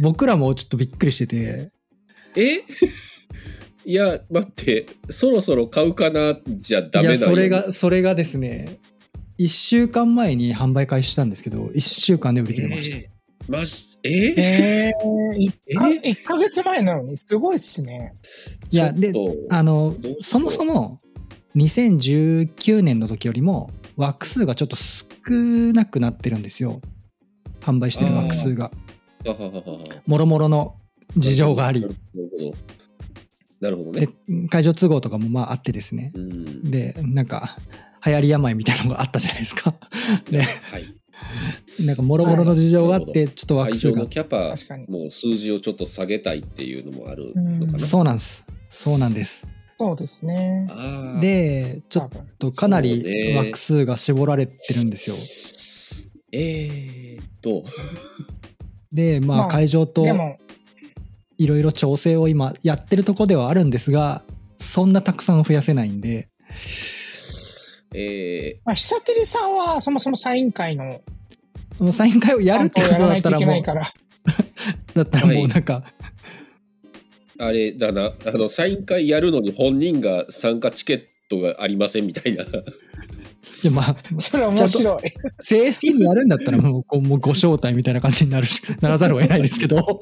[0.00, 1.70] 僕らもちょっとびっくりしてて、
[2.36, 2.62] え？
[3.86, 4.86] いや待って。
[5.10, 8.78] そろそろ買うかなじゃダメだよそれが、それがですね、
[9.38, 12.96] 1週間前に販売開始したんですけど、1週間で売り切れました。
[12.96, 13.04] えー
[13.46, 15.50] マジええー、
[16.02, 18.12] 1かヶ月前なのに、すごいっすね。
[18.70, 19.12] いやちょっ
[19.48, 21.00] とあのそもそも
[21.56, 25.06] 2019年の時よりも枠数がちょっと少
[25.72, 26.82] なくなってるんですよ。
[27.62, 28.70] 販売してる枠数が。
[30.06, 30.76] もろもろの
[31.16, 31.88] 事情がありな。
[31.88, 31.94] る
[32.30, 32.52] ほど
[33.60, 36.12] なるほどねで、会場都合とかもまああってですね。
[36.14, 37.56] うんで、なんか、
[38.04, 39.74] 流行り病みたいなのがあったじゃないですか。
[40.30, 40.94] で、はい
[41.80, 44.06] なんかもろもろの事情があっはて、ちょっと枠会数が場の。
[44.08, 44.54] キャパ
[44.88, 48.46] もう数字をちょっと下げたいっていうのもあるのかなそうなんです。
[48.68, 49.46] そうなんです。
[49.78, 50.68] そうですね。
[51.20, 55.16] で、ちょっとかなりね枠数が絞られてるんですよ。
[56.32, 57.64] えーっと
[58.92, 60.06] で、まあまあ会場と
[61.38, 64.22] いろいろ調整を今やってるとこではあるんですが、
[64.56, 66.28] そんなたくさん増やせないんで、
[67.94, 71.00] えまあ、久照さんはそもそもサイン会の
[71.78, 73.40] もうサイン会をやるってことだったらもう。
[73.40, 73.92] いけないから。
[74.94, 76.04] だったらもうなんか、ー
[77.38, 82.44] あれだなあのサイン会やるのに本人が参加チケットがありませんみたいな。
[82.44, 85.02] いやまあ、それ面白い。
[85.40, 89.78] 正式にやるんだったらもうこうもうご招待みたいな感じになるしならざるを得ないですけど、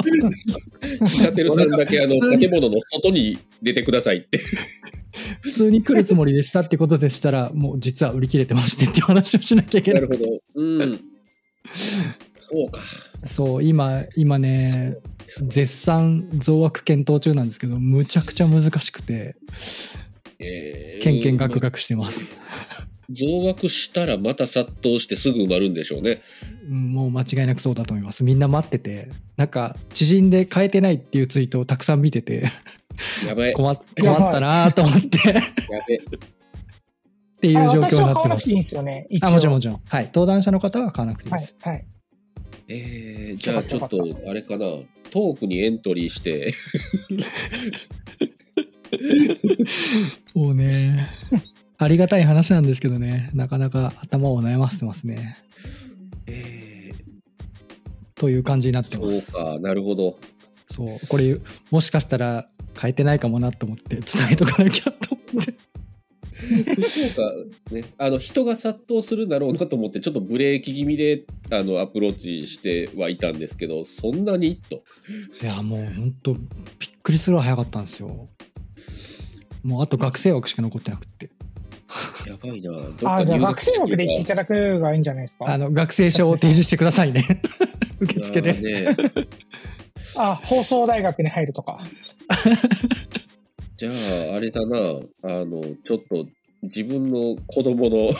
[1.06, 4.40] 久照さんだけあの建物の外に出てくださいって。
[5.42, 10.00] 普通に来るつもりでしたってことでしたら、もう実は売り切れてましてっていう話をしなきゃいけな。
[10.00, 10.30] ないるほど。
[10.56, 11.11] うん
[12.36, 12.80] そうか。
[13.26, 14.96] そう、今、今ね、
[15.26, 19.36] 絶賛増枠検討中なんですけど、むちゃくちゃ難しくて、
[20.38, 22.30] えーけんけんがくがくしてます。
[23.10, 26.22] 増枠したらまた殺到してすぐ埋まるんでしょうね。
[26.68, 28.24] うんもう間違いなくそうだと思います。
[28.24, 32.50] みんな待ってて、なんか、知人で変えてないっていうツイートをたくさん見てて、
[33.26, 35.06] やばい困ったなと思って。
[35.06, 35.40] っや
[35.88, 36.00] べ
[37.42, 38.78] ていう状況になってます
[39.20, 39.80] あ、もちろんもちろん。
[39.88, 40.04] はい。
[40.06, 41.56] 登壇者の方は買わなくていいです。。
[41.60, 41.86] はいはい。
[42.68, 44.60] えー、じゃあちょっとあれかな
[45.10, 46.54] トークにエントリーして
[50.34, 51.08] もうね、
[51.76, 55.36] ありがたい話なんですけどね、なかなか頭を悩ませてますね。
[56.26, 56.92] え
[58.14, 59.32] という感じになってー、ます。
[59.32, 60.16] そうかなるほど
[60.68, 61.06] そう。
[61.08, 61.38] これ、
[61.70, 62.46] もしかしたら
[62.80, 65.71] 変えてないかもなと思って伝えとかなきゃと思って。
[66.42, 74.82] そうかねあの人が殺到するだろうなと思ってちょっとブレーキ気味であのアプローチしてはいたんですけどそんなにと
[75.42, 76.42] いや、もう本当びっ
[77.02, 78.28] くりするわ早かったんですよ。
[79.62, 81.30] もうあと学生枠しか残ってなくって。
[82.26, 85.46] やばいなどっあじゃあ学生枠で行っていかただくがいいんじゃないですか？
[85.46, 87.22] あの、学生証を提示してくださいね。
[88.00, 88.52] 受付で。
[88.54, 88.96] ね、
[90.16, 91.78] あ、放送大学に入るとか。
[93.82, 94.76] じゃああれだな。
[95.24, 96.24] あのちょっと
[96.62, 98.12] 自分の子供の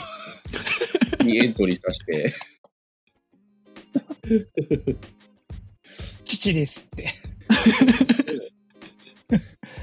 [1.23, 2.33] にエントリーさせて。
[6.25, 7.07] 父ですって。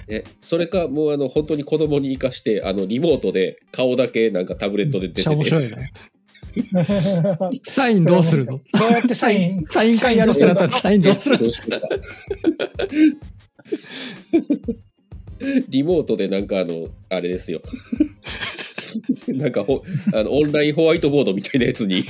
[0.07, 5.93] えそれかもうあの本当に子供に生かしてあのリモートで顔だけなんかタブレットでめっちゃ面出てて白いね。
[7.65, 8.59] サインどうするの？
[8.79, 11.81] どうやってサインサイン会やるってなったらサインどうするどうしてた
[15.69, 17.61] リモートでなんかあのあれですよ
[19.29, 19.83] なんかほ
[20.15, 22.05] あのオンラインホワイトボードみたいなやつに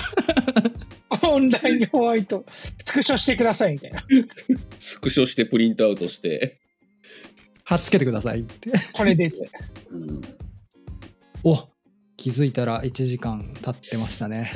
[1.30, 2.44] オンラインホワイト、
[2.84, 4.04] スクショしてくださいみたいな。
[4.78, 6.58] スクショしてプリントアウトして、
[7.64, 8.72] 貼っつけてくださいって。
[8.94, 9.44] これです。
[9.90, 10.20] うん、
[11.44, 11.68] お
[12.16, 14.52] 気づいたら1時間経ってましたね。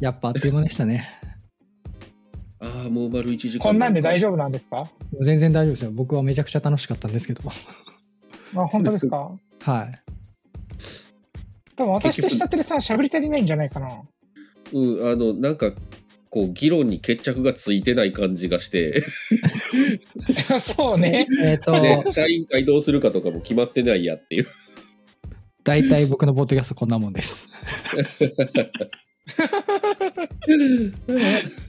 [0.00, 1.08] やっぱあっという間でしたね。
[2.60, 4.90] ああもう丸1時間こんなんで大丈丈夫なんですか？
[5.20, 5.90] 全然大丈夫ですよ。
[5.92, 7.42] 僕はめちゃくちゃ楽しかったんですけど。
[8.56, 9.30] あ、本当ですか？
[9.62, 10.00] はい。
[11.76, 13.88] 多分私と下手さん喋り足りないんじゃないかな。
[14.72, 15.72] うんあのなんか
[16.30, 19.02] こう議論に決着がついてない感じがして
[20.60, 21.26] そうね。
[21.42, 24.46] えっ、と、でサイン会どうするかとかも決まってないやっていう
[25.64, 27.48] 大体僕のポッドキャストこんなもんです。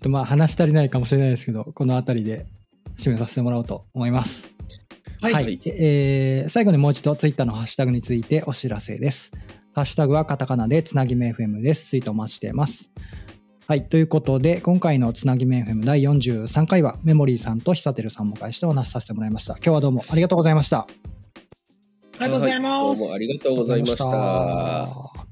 [0.00, 2.46] っとまあ話し足りないかもしれないですけど、この辺りで
[2.96, 4.50] 締めさせてもらおうと思います。
[5.20, 5.32] はい。
[5.34, 9.30] はいえー最後にもう一度ツイッターのハッシュタグについてお知らせです。
[9.74, 11.86] ハッシュタグはカタカナでつなぎめ FM です。
[11.90, 12.90] ツイートお待ちしています。
[13.66, 13.88] はい。
[13.88, 19.54] ということで、今回のつなぎめ FM 第43回はメモリーさんと久照さんもお迎えしてお話しさせてもらいました。
[19.54, 20.78] 今日はどうもありがとうございました。
[22.18, 24.04] ありがとうございますはどうもありがとうございました。
[24.04, 25.29] ありがとうございました